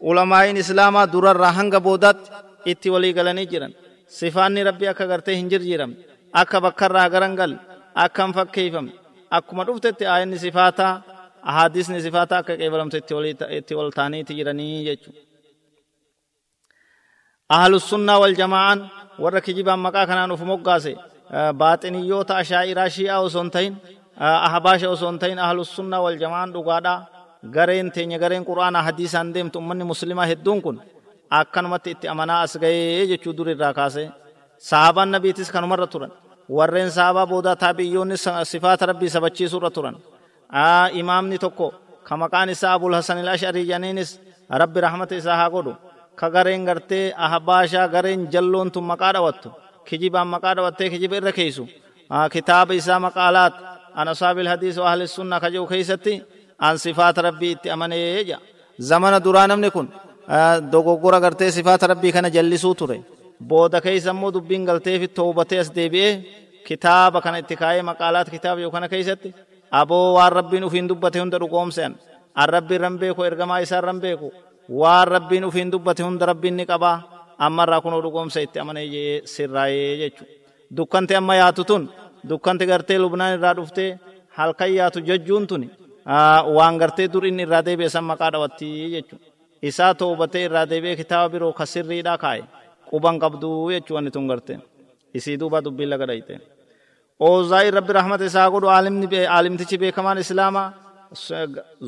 [0.01, 2.31] ulamaa'iin islaamaa durarraa hanga boodaatti
[2.71, 3.73] itti walii galanii jiran
[4.17, 5.97] sifaanni rabbii akka gartee hin jirjiiramne
[6.41, 7.53] akka bakkarraa garan gal
[8.03, 8.93] akka hin fakkeeyfamne
[9.37, 10.93] akkuma dhuftetti aayanni sifaataa
[11.49, 12.97] ahaadisni sifaataa akka qeebalamte
[13.57, 15.21] itti wal taaniiti jiranii jechuudha.
[17.57, 18.79] ahlussunnaa wal jamaa'aan
[19.23, 20.93] warra kijibaan maqaa kanaan uf moggaase
[21.61, 23.73] baaxiniyyoota ashaa'iraa shi'aa osoo hin ta'in
[24.47, 26.97] ahabaasha osoo hin ta'in ahlussunnaa wal jamaa'aan dhugaadhaa
[27.55, 30.77] gareen teenya gareen quraanaa hadiisaan deemtu ummanni muslimaa hedduun kun
[31.39, 34.03] akkanumatti itti amanaa as ga'ee jechuu dur irraa kaase
[34.69, 36.11] sahabaan nabiitis kanumarra turan
[36.49, 39.97] warreen sahabaa boodaa taabiyyoonni sifaata rabbii sabachiisuurra turan
[40.93, 41.73] imaamni tokko
[42.03, 44.19] ka maqaan isaa abul hasan il ash'arii janiinis
[44.49, 45.73] rabbi rahmata isaa haa godhu
[46.15, 49.49] ka gareen gartee ahbaashaa gareen jalloon tun maqaa dhawattu
[49.87, 51.67] kijibaan maqaa dhawattee kijiba irra keeysu
[52.33, 53.53] kitaaba isaa maqaalaat
[53.95, 56.13] an asaabil hadiis wa ahli sunna ka jedhu keeysatti
[56.59, 58.37] an sifaata rabbii itti amanee
[58.79, 59.87] zamana duraa namni kun
[60.71, 62.97] dogoggora gartee sifaata rabbii kana jallisuu ture
[63.49, 66.11] booda keessa immoo dubbiin galteefi toobatee as deebi'ee
[66.67, 69.29] kitaaba kana itti kaayee maqaalaat kitaaba yoo kana keessatti
[69.81, 71.93] aboo waan rabbiin ufiin dubbate hunda dhugoomsean
[72.41, 74.27] an rabbiin ran beeku ergamaa isaa ran beeku
[74.81, 76.97] waan rabbiin ufiin dubbate hunda rabbiin ni qabaa
[77.45, 80.33] ammarraa kunoo dhugoomsa itti amanee sirraayee jechuudha
[80.77, 81.83] dukkanti amma yaatu tun
[82.29, 83.89] dukkanti gartee lubnaan irraa dhuftee
[84.37, 85.67] halkan yaatu jajjuun tuni
[86.57, 89.25] waan gartee dur inni irraa deebi'e san maqaa dhawattii jechuudha.
[89.69, 92.41] Isaa toobatee irraa deebi'ee kitaaba biroo ka sirriidhaa kaa'e
[92.91, 94.61] quban qabduu jechuu wanni tun garteen.
[95.13, 96.39] Isii duuba dubbiin laga dhayte.
[97.19, 100.67] Oozaa'i rabbi rahmata isaa godhu aalimtichi beekamaan islaamaa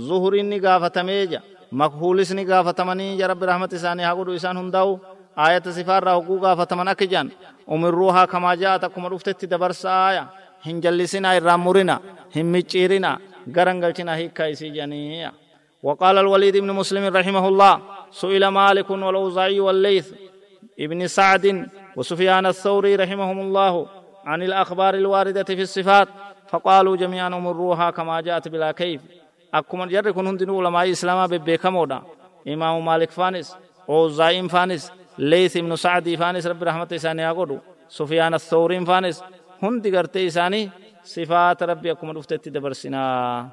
[0.08, 1.42] zuhuriin ni gaafatamee ja
[1.72, 5.00] makhuulis ni gaafatamanii ja rabbi rahmata isaanii haa godhu isaan hundaa'u
[5.36, 7.32] ayata sifaarraa hogguu gaafataman akka jaan
[7.68, 10.24] umirruu haa kamaa ja'at akkuma dhuftetti dabarsaaya
[10.66, 12.00] hin jallisinaa irraan murina
[12.36, 13.12] hin micciirina
[13.56, 15.32] غرنجلتنا هيك كايسي جانية
[15.84, 17.74] وقال الوليد بن مسلم رحمه الله
[18.12, 20.08] سئل مالك والأوزاعي والليث
[20.80, 21.46] ابن سعد
[21.96, 23.88] وسفيان الثوري رحمهم الله
[24.26, 26.08] عن الأخبار الواردة في الصفات
[26.50, 29.02] فقالوا جميعا أمروها كما جاءت بلا كيف.
[29.54, 32.02] أكما جر كن هندن علماء إسلام ببيكمودا.
[32.48, 33.58] إمام مالك فانس
[33.90, 37.60] أوزاعي فانس ليث بن سعد فانس رب رحمة إساني أقول
[37.90, 39.24] سفيان الثوري فانس
[39.64, 40.70] هندي قرتي إساني
[41.08, 43.50] sifaata rabbi akkuma dhuftetti dabarsinaa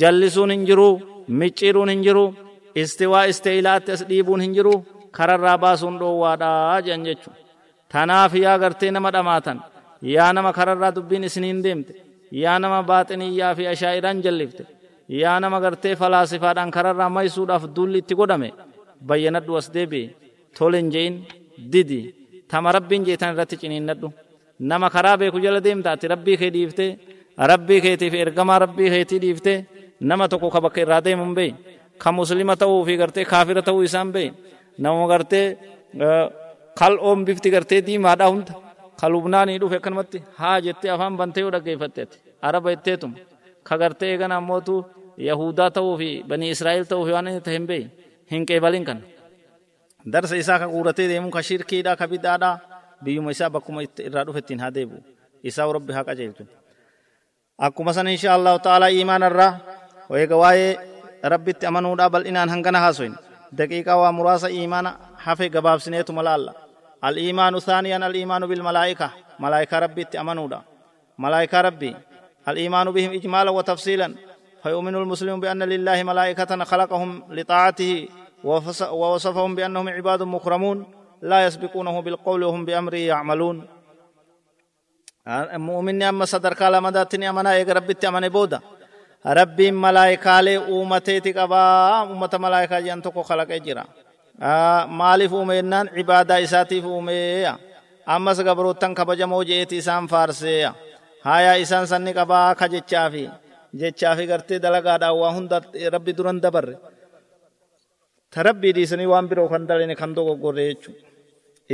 [0.00, 1.00] jallisuun hin jiru
[1.40, 2.22] micciiruun hin jiru
[2.82, 3.92] istiwaa isteeyilaatti
[5.08, 7.30] hin kararraa baasuun dhoowwaadhaa jedhan jechu
[7.92, 9.58] tanaaf yaa gartee nama dhamaatan
[10.14, 11.92] yaa nama kararraa dubbiin isiniin deemte
[12.42, 14.62] yaa nama baaxiniyyaa fi ashaa'iraan jallifte
[15.22, 18.50] yaa nama gartee falaasifaadhaan kararraa maysuudhaaf dulli itti godhame
[19.08, 20.06] bayyanadhu as deebi'e
[20.58, 21.14] tolen je'in
[21.72, 22.00] didi
[22.50, 24.08] tama rabbiin jeetan irratti ciniinnadhu
[24.70, 26.90] nama karaa beeku jala deemta ati rabbii kee dhiiftee
[27.52, 29.58] rabbii keetiif ergamaa rabbii keetii dhiiftee
[30.10, 31.56] nama tokko ka bakka irraa deemu hin beeyin
[32.02, 34.34] ka muslima ta'uu fi gartee kaafira ta'uu isaan beeyin
[34.84, 35.46] nama gartee
[36.80, 38.52] kal'oon bifti gartee diimaadha hunda
[39.00, 42.18] ka lubnaanii dhufe akkanumatti haa jettee afaan bantee yoo dhaggeeffatte ati
[42.48, 43.16] araba jetteetuma
[43.68, 44.74] ka gartee eegana ammootu
[45.28, 47.88] yahudaa ta'uu fi banii israa'el ta'uu fi waan inni ta'e hin beeyin
[48.32, 48.98] hin qeebalin kan
[50.12, 52.50] darsa isaa ka guuratee deemu ka shirkiidha ka bidhaadha
[53.04, 55.00] biyyuma isaa bakkuma irraa dhufettiin haa deebi'u
[55.50, 56.44] isaa rabbi haa qajeelchu
[57.68, 59.52] akkuma san insha allahu ta'ala iimaan irraa
[60.22, 60.70] eega waa'ee
[61.32, 63.14] rabbitti amanuudhaa bal'inaan hangana haasoin
[63.52, 66.54] daqiiqaa waa muraasa iimaana hafe gabaabsineetuma laalla
[66.98, 69.10] الإيمان ثانيا الإيمان بالملائكة.
[69.38, 70.60] ملائكة ربي تأمنودا.
[71.18, 71.96] ملائكة ربي.
[72.48, 74.14] الإيمان بهم إجمالا وتفصيلا.
[74.62, 78.08] فيؤمن المسلم بأن لله ملائكة خلقهم لطاعته
[78.90, 80.86] ووصفهم بأنهم عباد مكرمون.
[81.22, 83.66] لا يسبقونه بالقول وهم بأمره يعملون.
[85.54, 88.60] مؤمني أما صدر كالا مداتني أمنا إيقى ربي أمني بودا.
[89.26, 91.62] ربي ملائكة لي أمتي تقبا
[92.02, 93.84] أمة ملائكة جانتو خلق جرا
[94.98, 97.58] maaliif uume jennaan ibaadaa isaatiif uumeeya
[98.06, 100.70] ammas gabroottan kabajamoo jeeti isaan faarseeya
[101.26, 103.24] haayaa isaan sanni qabaa ka jechaafi
[103.80, 105.58] jechaafi gartee dalagaadhaan waa hunda
[105.94, 106.76] rabbi duran dabarre
[108.32, 111.02] ta rabbii dhiisanii waan biroo kan dalene kan dogoggorre jechuudha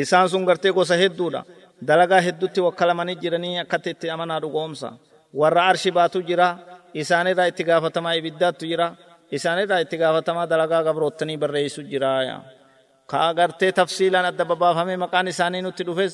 [0.03, 1.41] isaan sun gartee gosa hedduudha
[1.89, 4.89] dalagaa heddutti wakkalamanii jiranii akkatti itti amanaa dhugoomsa
[5.41, 6.49] warra arshi baatu jira
[7.03, 8.87] isaanirraa itti gaafatamaa ibiddaattu jira
[9.37, 12.37] isaanirraa itti gaafatamaa dalagaa gabroottanii barreessu jiraaya
[13.11, 16.13] ka agartee tafsiilaan adda babaafamee maqaan isaanii nutti dhufes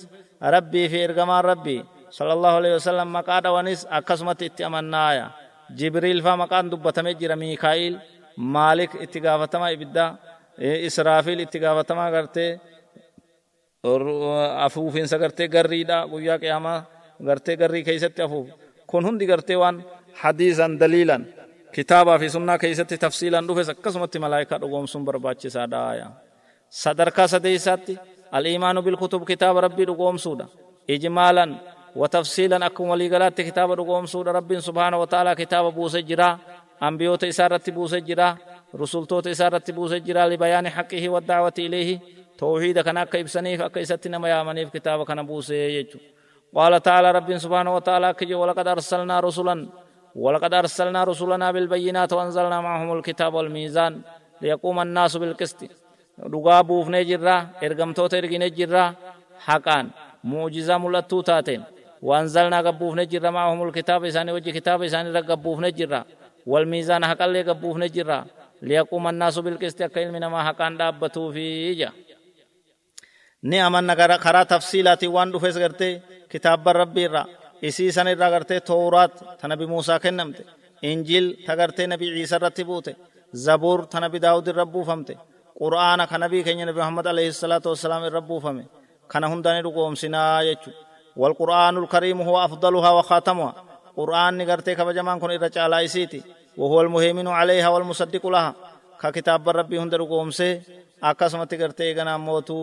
[0.54, 1.80] rabbii fi ergamaan rabbii
[2.18, 5.26] sallallahu alaihi wasallam maqaa dhawanis akkasumatti itti amannaaya
[5.78, 7.94] jibriil faa maqaan dubbatamee jira miikaa'il
[8.54, 10.08] maalik itti gaafatamaa ibiddaa
[10.88, 12.50] israafiil itti gaafatamaa gartee
[14.66, 16.78] afuufiinsa gartee garriidha guyyaa qiyaamaa
[17.28, 18.48] gartee garrii keessatti afuuf
[18.90, 19.76] kun hundi gartee waan
[20.14, 21.26] hadiisan daliilan
[21.72, 26.10] kitaabaa fi sunnaa keessatti tafsiilan dhufes akkasumatti malaayikaa dhugoomsuun barbaachisaadha
[26.68, 27.98] sadarkaa sadeessaatti
[28.32, 30.46] al-iimaanu bilkutub kitaaba rabbii dhugoomsuudha
[30.88, 31.60] ijmaalan
[31.96, 36.38] وتفصيلا أكم وليقلات كتاب رقوم سورة رب سبحانه وتعالى كتاب بوس جرا
[36.82, 38.36] أنبيوت إسارة بوس جرا
[38.74, 41.98] رسولتوت إسارة بوس جرا لبيان حقه والدعوة إليه.
[42.38, 45.98] توحيد كان أكا إبسنيف أكا إستنا ما يامنيف كتاب كان بوس يجو
[46.54, 48.34] قال تعالى رب سبحانه وتعالى كجي.
[48.34, 49.66] ولقد أرسلنا رسلا
[50.14, 54.00] ولقد أرسلنا رسلنا بالبينات وأنزلنا معهم الكتاب والميزان
[54.42, 55.60] ليقوم الناس بالقسط.
[56.32, 57.36] dhugaa buufnee jirra
[57.66, 58.84] ergamtoota ergine jirra
[59.46, 59.86] haqaan
[60.22, 61.62] muujizaa mul'attuu taateen
[62.02, 66.00] وأنزلنا قبوف نجرة معهم الكتاب إساني وجه كتاب إساني رقبوف نجرة
[66.46, 68.18] والميزان حقا لي قبوف نجرة
[68.62, 71.90] ليقوم الناس بالقسط كإلم ما حقان دابتو في إجا
[73.42, 75.92] ni amanna karaa tafsiilaati waan dhufes gartee
[76.32, 77.26] kitaabban rabbii irraa
[77.68, 80.42] isii san irraa gartee tooraat ta nabi muusaa kennamte
[80.90, 82.92] injiil ta gartee nabi ciisa irratti buute
[83.44, 85.14] zabuur ta nabi daawud irra buufamte
[85.60, 88.64] qur'aana ka nabii keenya nabi muhammad alayhi salaatu wassalaam irra buufame
[89.12, 90.70] kana hundaani dhugoomsinaa jechu
[91.20, 93.52] والقرآن الكريم هو أفضلها وخاتمها
[93.98, 96.20] قرآن نغرتي كبجمان كن إرى على إسيتي
[96.60, 98.54] وهو المهيمن عليها والمصدق لها
[99.02, 100.50] ككتاب ربي هندر قومسي
[101.02, 102.58] أكاسمتي غرتي غنا موتو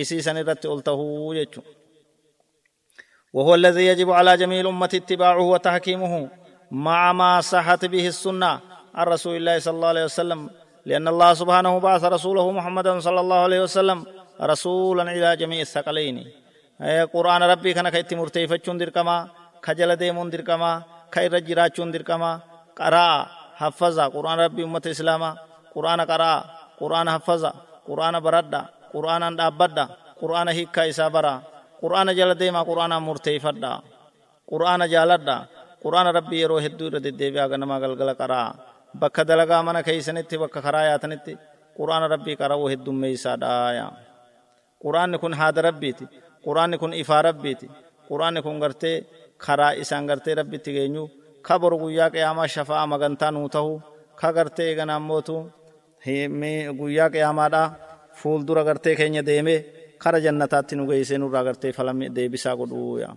[0.00, 1.00] إسي سنرت ألته
[1.38, 1.62] يجو
[3.32, 6.28] وهو الذي يجب على جميع الأمة اتباعه وتحكيمه
[6.70, 8.60] مع ما صحت به السنة
[8.94, 10.50] عن رسول الله صلى الله عليه وسلم
[10.86, 14.06] لأن الله سبحانه بعث رسوله محمدا صلى الله عليه وسلم
[14.40, 16.16] رسولا إلى جميع الثقلين.
[17.14, 19.28] قرآن ربي كان كيتي مرتيفتشون دركما
[19.62, 22.40] كجل ديمون دركما كير جراچون دركما
[22.78, 24.06] قراء حفظا.
[24.08, 25.36] قرآن ربي أمة إسلاما
[25.74, 26.44] قرآن قراء
[26.80, 27.52] قرآن حفظا.
[27.88, 28.64] قرآن بردا
[28.94, 29.88] قرآن دابدا
[30.22, 31.08] قرآن هيكا إسا
[31.82, 33.72] qur'aana jala deemaa qur'aanaa murteeyfadha
[34.50, 35.36] qur'aana jaaladha
[35.84, 38.48] qur'aana rabbii yeroo hedduu irra deddeebi'aa ganamaa galgala qaraa
[39.02, 41.32] bakka dalagaa mana keeysanitti bakka karaa yaatanitti
[41.78, 43.86] qur'aana rabbii qarawuu heddummeeysaadhaaya
[44.82, 46.04] qur'aanni kun haada rabbiiti.
[46.46, 47.66] Qur'aanni kun ifaa rabbiiti.
[48.08, 48.96] Qur'aanni kun gartee
[49.44, 51.04] karaa isaan gartee rabbitti geenyu
[51.46, 53.72] ka boru guyyaa qiyaamaa shafa'aa magantaa nuu tahu
[54.20, 55.36] ka gartee eeganammootu
[56.80, 57.66] guyyaa qiyaamaadhaa
[58.20, 59.58] fuuldura gartee keenya deemee
[59.98, 63.10] kara jannataatti nu geeysee nurraa gartee falami deebisaa godhuuya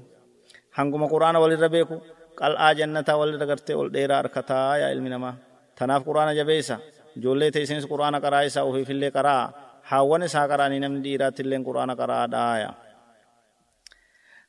[0.78, 1.96] hanguma quraana walirra beeku
[2.42, 5.36] qal'aa jannataa walirra gartee ol dheeraa harkataa yaa ilmi namaa
[5.78, 6.80] tanaaf quraana jabeessa
[7.18, 9.44] ijoollee teessinis quraana qaraa isaa ofiifillee qaraa
[9.90, 12.74] haawwan isaa qaraanii namni dhiiraattilleen quraana qaraadhaaya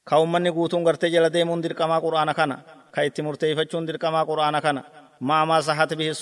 [0.09, 2.57] ka ummanni guutuun gartee jala deemuun dirqamaa quraana kana
[2.95, 4.83] ka itti murteeffachuun dirqamaa quraana kana
[5.21, 6.13] maamaa sahat bihi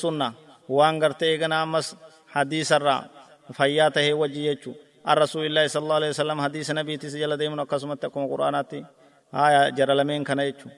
[0.77, 1.97] waan gartee eegana ammas
[2.35, 3.01] hadiisarraa
[3.59, 4.75] fayyaa tahee wajji jechuu
[5.05, 8.85] an rasuulillaahi sal allahu alehi wasalam hadiisa nabiitis jala deemuun akkasumatti akkuma quraanaatti
[9.33, 10.71] haya jara lameen kana jechuu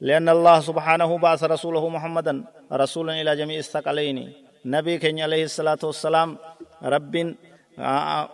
[0.00, 4.18] لأن الله سبحانه بعث رسوله محمدا رسولا إلى جميع الثقلين.
[4.64, 6.28] نبي كن عليه الصلاة والسلام
[6.94, 7.14] رب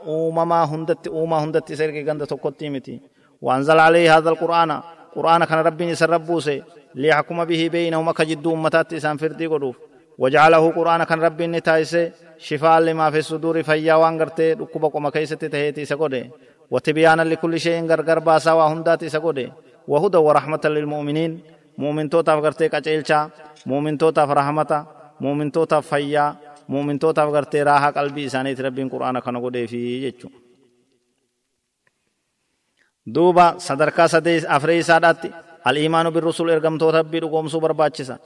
[0.06, 3.00] أومما هندت أوما هندت سيرك غند تقطيمتي
[3.42, 4.70] وأنزل عليه هذا القرآن.
[5.16, 6.62] قرآن كان رب يسربوسي
[6.94, 9.46] ليحكم به بينهما كجد أمتات إسان فردي
[10.18, 11.96] وجعله قرآن كان ربي نتايس
[12.38, 16.30] شفاء لما في الصدور فيا وانغرت ركوبا كما كيست تهيتي سكودي
[16.70, 19.52] وتبيانا لكل شيء غرغر باسا وهنداتي سكودي
[19.88, 21.40] وهدى ورحمة للمؤمنين.
[21.78, 23.30] مؤمن توتا فغرت كاتيلشا
[23.66, 24.86] مؤمن توتا فرحمتا
[25.20, 26.36] مؤمن توتا فيا.
[26.68, 28.28] مؤمن توتا فغرت راحة قلبي.
[28.28, 30.28] ساني تربي قرآن كان غودي في يجو
[33.06, 35.30] دوبا صدر كاسا ديس أفريسا داتي.
[35.66, 38.18] الإيمان بالرسول إرغم توتا بيرغم سوبر باتشيسا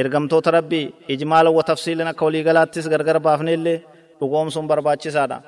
[0.00, 3.78] ergamtoota rabbii ijmaala wa tafsiilan akka waliigalaattis gargar baafne illee
[4.20, 5.38] dhugoomsuun barbaachisaadha.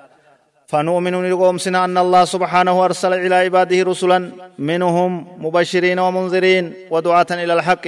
[0.70, 4.18] فنؤمن لقومسنا أن الله سبحانه أرسل إلى عباده رسلا
[4.70, 5.10] منهم
[5.44, 7.84] مبشرين ومنذرين ودعاة إلى الحق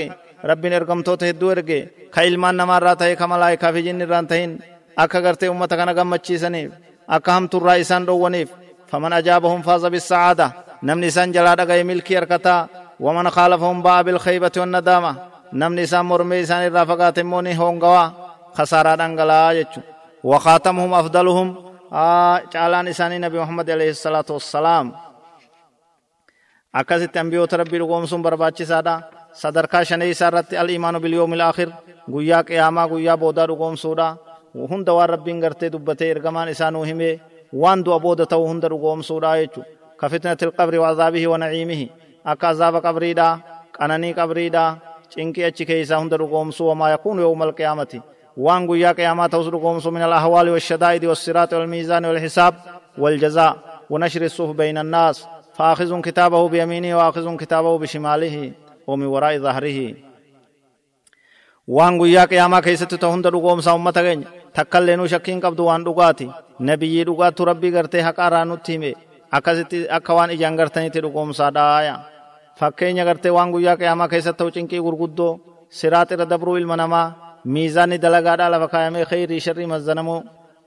[0.50, 1.70] رب إرقم توته الدورق
[2.14, 4.50] كإلمان نمار تهي كملائكة في جن رانتهين
[4.98, 6.70] أكا قرتي أمتك نقمتشي سنيف
[7.16, 8.48] أكا هم ترى إسان روانيف
[8.90, 10.46] فمن أجابهم فاز بالسعادة
[10.82, 12.56] نمني سان جلاد غي ملكي أركتا
[13.04, 15.12] ومن خالفهم باء بالخيبة والندامة
[15.52, 18.04] نمني سان مرمي سان الرافقات موني هونغوا
[18.56, 19.80] خسارة أنقلا يجو
[20.24, 21.48] وخاتمهم أفضلهم
[22.52, 24.86] caalaan isaanii nabi muhammad alayhi salaatu wassalaam
[26.80, 28.94] akkasitti ambiyoota rabbii dhugoomsuun barbaachisaadha
[29.42, 31.68] sadarkaa shaneeysaa irratti al-imaanu bilyoomi ilaakhir
[32.14, 34.08] guyyaa qiyaamaa guyyaa boodaa dhugoomsuudha
[34.70, 37.14] hunda waan rabbiin gartee dubbatee ergamaan isaa nuu himee
[37.62, 39.60] waan du'a booda ta'u hunda dhugoomsuudha jechu
[40.00, 41.86] ka fitnati ilqabri wa azaabihi wa naciimihi
[42.24, 43.28] akka azaaba qabriidha
[43.78, 44.64] qananii qabriidha
[45.14, 48.00] cinqii achi keeysaa hunda dhugoomsuu wamaa yakuunu yowma alqiyaamati
[48.36, 52.54] وان قيا قيامات توسرقهم من الأهوال والشدائد والصراط والميزان والحساب
[53.02, 53.52] والجزاء
[53.92, 55.16] ونشر الصف بين الناس
[55.56, 58.36] فآخذ كتابه بيمينه وآخذ كتابه بشماله
[58.88, 59.78] ومن وراء ظهره
[61.76, 66.26] waan guyyaa qiyaamaa keessatti ta'u hunda dhugoomsaa ummata keenya takkallee nu shakkiin qabdu waan dhugaati
[66.68, 68.90] nabiyyii dhugaattu rabbii gartee haqaaraa nutti hime
[69.36, 71.94] akkasitti akka waan ijaan gartanitti dhugoomsaa dhaaya
[72.60, 75.32] fakkeenya gartee waan guyyaa qiyaamaa keessatti ta'u cinqii gurguddoo
[75.78, 77.06] siraaxira dabruu ilma namaa
[77.54, 80.20] miizaanni dalagaadhaa lafa kaayamee kheyrii sharrii mazzanamoo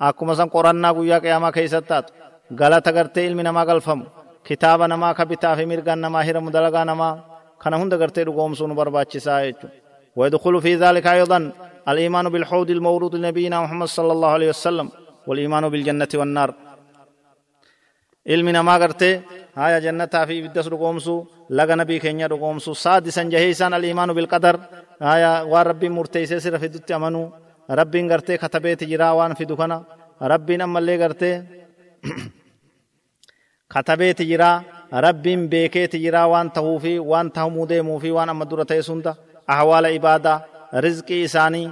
[0.08, 2.10] akkuma san qorannaa guyyaa qiyaamaa keessatti taatu
[2.60, 4.04] galata gartee ilmi namaa galfamu
[4.48, 7.14] kitaaba namaa ka bitaa fi mirgaan namaa hiramu dalagaa namaa
[7.62, 9.84] kana hunda gartee dhugoomsuu nu barbaachisaa jechuudha.
[10.20, 11.40] ويدخل في ذلك أيضا
[11.92, 14.88] الإيمان بالحوض المورود لنبينا محمد صلى الله عليه وسلم
[15.28, 16.50] والإيمان بالجنة والنار
[18.34, 19.14] ilmi namaa gartee
[19.60, 21.20] haya jannataa fi ibiddas dhugoomsuu
[21.58, 24.56] laga nabii keenya dhugoomsuu saadisan jaheeysaan aliimaanu bilqadar
[25.10, 27.28] haya waan rabbiin murteeysee sira fidutti amanuu
[27.80, 29.78] rabbiin gartee katabeeti jiraa waan fidu kana
[30.32, 31.36] rabbiin ammallee gartee
[33.74, 34.64] katabeeti jiraa
[35.06, 39.12] rabbiin beekeeti jiraa waan tahuu fi waan tahamuu deemuu fi waan amma dura ta'e sunda
[39.56, 40.38] ahwaala ibaadaa
[40.86, 41.68] rizqii isaanii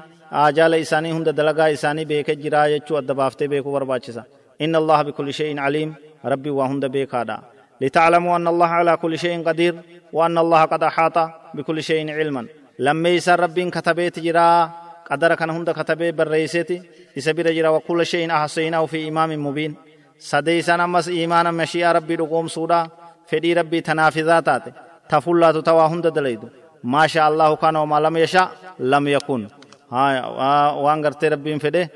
[0.45, 4.23] ajaala isaanii hunda dalagaa isaanii beekee jiraa jechuu adda baaftee beekuu barbaachisa
[4.63, 5.91] inna allaha bikulli shay'in aliim
[6.25, 7.37] ربي وهند بيكادا.
[7.81, 9.75] لتعلموا أن الله على كل شيء قدير
[10.13, 11.17] وأن الله قد أحاط
[11.53, 12.47] بكل شيء علما.
[12.79, 14.71] لما يسر ربي كتبت جرا
[15.11, 16.81] قدر كان هند كتبه بالرئيسة
[17.17, 19.75] يسبر جرا وكل شيء أحسيناه في إمام مبين.
[20.19, 22.87] سديسان أمس إيمانا مشيئة ربي رقوم سودا
[23.27, 24.63] فدي ربي تنافذاتات
[25.09, 26.47] تفلا تتوا هند دليدو.
[26.83, 29.47] ما شاء الله كان وما لم يشاء لم يكن.
[29.91, 31.89] ها وان غرتي ربي فده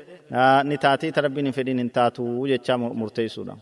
[0.70, 3.56] نتاتي تربي فدي نتاتو جچا مرتي سودا.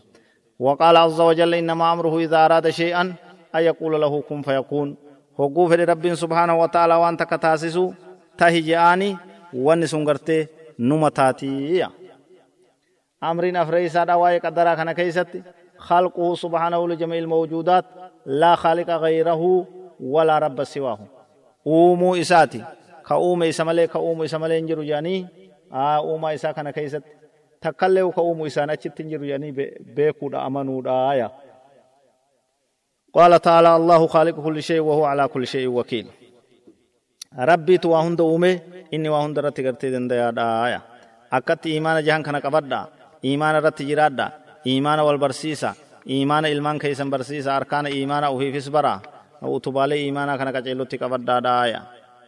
[0.59, 3.13] وقال عز وجل إنما أمره إذا أراد شيئا
[3.55, 4.97] أن يقول له كن فيكون.
[5.39, 7.93] هقو فر رب سبحانه وتعالى وانت كتاسسو
[8.37, 9.17] تهجاني
[9.53, 10.47] وان سنغرتي
[10.79, 11.87] نمتاتي
[13.23, 15.27] أمرين أفريسا دواي قدرا كان كيست
[15.77, 17.85] خلقه سبحانه لجميع الموجودات
[18.25, 19.67] لا خالق غيره
[19.99, 20.99] ولا رب سواه
[21.67, 22.63] أومو إساتي
[23.07, 25.27] كأوم إسمالي كأوم إسمالي انجرو جاني
[25.73, 27.03] آه أوم إسا كان كيست
[27.61, 29.53] takkallee ka uumu isaan achitti hin jiru jedhanii
[29.95, 31.29] beekuudha amanuudhaaya
[33.13, 36.07] قال تعالى الله خالق كل شيء وهو على كل شيء وكيل
[37.39, 38.59] ربي تو هند اومه
[38.93, 40.79] اني وهند رت کرتے دندا دایا
[41.31, 42.83] اکت ایمان جہان کنا قبدا
[43.21, 44.27] ایمان رت جرادا
[44.63, 45.71] ایمان والبرسیسا
[46.05, 48.95] ایمان علمان کیسن برسیسا ارکان ایمان اوہی فسبرا
[49.41, 51.79] أو تبالے ایمان کنا کچلوتی قبدا دایا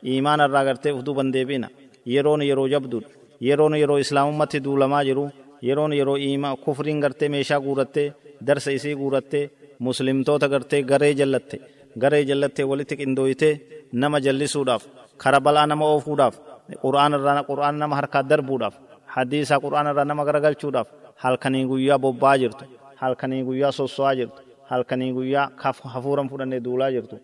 [0.01, 1.67] ایمان را کرتے ودو بندے بینا
[2.05, 3.03] يرون يرو جبدود
[3.47, 5.25] yeroon yeroo islaamummatti duulamaa jiru
[5.67, 8.07] yeroon yeroo iima kufriin gartee meeshaa guurattee
[8.47, 9.43] darsa isii guurattee
[9.87, 11.57] muslimtoota gartee garee jallatte
[12.01, 13.53] garee jallattee walitti qindooytee
[14.01, 14.83] nama jallisuudhaaf
[15.23, 16.35] kara bal'aa nama oofuudhaaf
[16.83, 18.75] qur'aanarraa qur'aana nama harkaa darbuudhaaf
[19.15, 20.87] hadiisaa qur'aanarraa nama garagalchuudhaaf
[21.23, 22.63] halkanii guyyaa bobba'aa jirtu
[23.01, 24.39] halkanii guyyaa sosso'aa jirtu
[24.71, 25.45] halkanii guyyaa
[25.93, 27.15] hafuuran fudhannee duulaa jirtu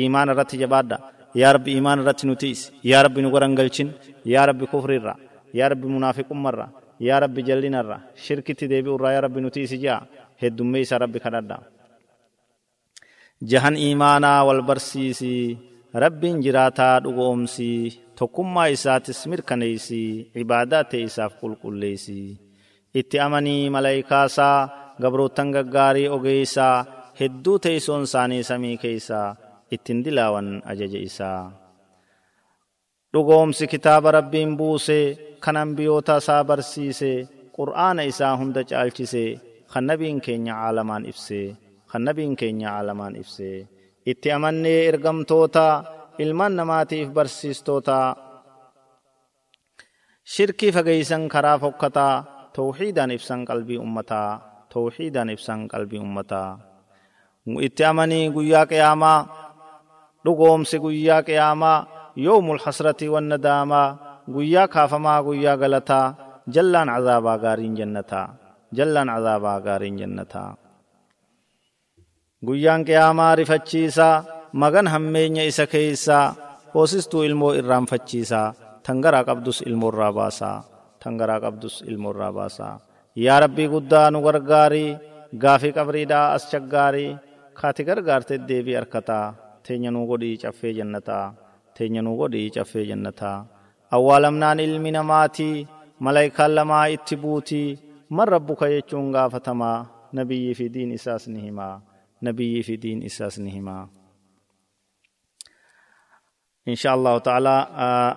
[0.00, 0.96] iimaan irratti jabaadha
[1.40, 3.88] yaa rabbi iimaan irratti nutiis yaa rabbi nu garangalchin
[4.34, 5.16] yaa rabbi kufriirraa
[5.58, 6.66] yaa rabbi munaafiqummarra
[7.08, 9.98] yaa rabbi jallinarra shirkitti deebi'urraa yaa rabbi nuti isi ji'a
[10.42, 11.56] heddummee isa rabbi kadhadha.
[13.50, 15.32] Jahan iimaanaa wal barsiisi
[16.04, 17.68] rabbiin jiraataa dhugoomsi
[18.18, 20.02] tokkummaa isaatis mirkaneeysi
[20.42, 22.18] ibaadaa ta'e isaaf qulqulleeysi
[23.00, 24.56] itti amanii malaayikaasaa
[25.02, 26.76] gabroottan gaggaarii ogeeysaa
[27.20, 29.28] hedduu teeysoon isaanii samii keeysaa
[29.74, 31.40] ittin dilaawan ajaja isaa
[33.12, 35.06] dhugoomsi kitaaba rabbiin buusee
[35.44, 37.12] kan ambiyoota isaa barsiise
[37.56, 39.24] qur'aana isaa hunda caalchise
[39.72, 41.40] kan nabiin keenya caalamaan ibse
[41.90, 43.48] kan nabiin keenya caalamaan ibse
[44.10, 45.66] itti amannee ergamtoota
[46.24, 47.98] ilmaan namaatiif barsiistoota
[50.32, 52.14] shirkii fageysan karaa fokkataa
[52.56, 54.30] tawxiidaan ibsan qalbii ummataa
[54.72, 56.50] tawxiidaan ibsan qalbii ummataa
[57.66, 59.18] itti amanii guyyaa qiyaamaa
[60.24, 61.78] dhugoomse guyyaa qiyaamaa
[62.16, 63.88] yoomul hasrati wannadaamaa
[64.34, 66.06] guyyaa kaafamaa guyyaa galataa
[66.54, 68.26] jallaan cazaabaa gaariin jannataa
[68.76, 70.50] jallaan cazaabaa gaariin jannataa
[72.46, 74.24] guyyaan qiyaamaa rifachiisaa
[74.62, 76.26] magan hammeenya isa keeysaa
[76.74, 78.54] hoosistuu ilmoo irraanfachiisaa
[78.86, 80.56] tangaraa qabdus ilmoorraa baasaa
[81.04, 82.74] tangaraa qabdus ilmoorraa baasaa
[83.24, 84.90] yaa rabbii guddaa nu gargaarii
[85.42, 87.10] gaafii qabriidhaa as chaggaarii
[87.60, 89.26] kaati gargaarte deebii harkataa
[89.66, 91.26] teenya nuu godhii caffee jannataa
[91.76, 93.38] teenya nuu godhii caffee jannataa
[93.96, 95.56] awwaalamnaan ilmi namaatii
[96.04, 97.68] malaayikaan lamaa itti buutii
[98.16, 99.78] man rabbuka jechuun gaafatamaa
[100.18, 101.74] nabiyyii fi diin isaas ni himaa
[102.26, 103.84] nabiyyii fi diin isaas ni himaa
[106.68, 107.56] إن شاء الله تعالى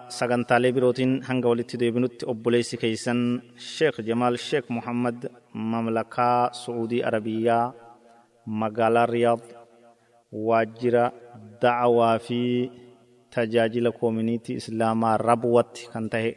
[0.09, 7.73] سجن طالب روتين هنگا ولت ديبنوت أبوليس كيسن الشيخ جمال الشيخ محمد مملكة سعودي عربية
[8.47, 9.41] مقالة رياض
[10.31, 11.05] واجرة
[13.35, 16.35] في تجاجل كومينيتي إسلاما ربوت كنته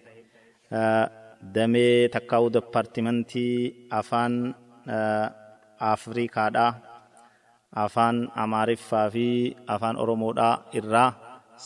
[1.54, 4.34] damee takkaa'u departimentii afaan
[5.92, 6.66] afriikaadha
[7.84, 9.26] afaan amaariffaa fi
[9.74, 10.48] afaan oromoodha
[10.78, 11.10] irraa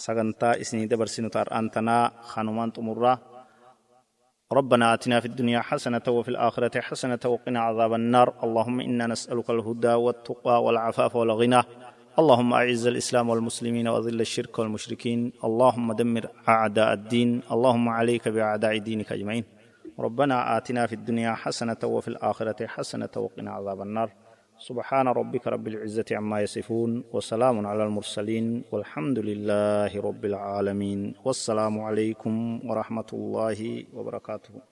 [0.05, 2.05] sagantaa isinii dabarsinu ta'ar'aan tanaa
[2.35, 3.17] kanumaan xumurraa
[4.59, 9.95] ربنا آتنا في الدنيا حسنة وفي الآخرة حسنة وقنا عذاب النار اللهم إنا نسألك الهدى
[10.05, 11.61] والتقى والعفاف والغنى
[12.19, 15.33] اللهم أعز الإسلام والمسلمين وأذل الشرك والمشركين.
[15.45, 17.41] اللهم دمر أعداء الدين.
[17.53, 19.45] اللهم عليك بأعداء دينك أجمعين.
[19.99, 24.11] ربنا آتنا في الدنيا حسنة وفي الآخرة حسنة وقنا عذاب النار.
[24.59, 28.63] سبحان ربك رب العزة عما يصفون وسلام على المرسلين.
[28.73, 31.15] والحمد لله رب العالمين.
[31.25, 34.72] والسلام عليكم ورحمة الله وبركاته.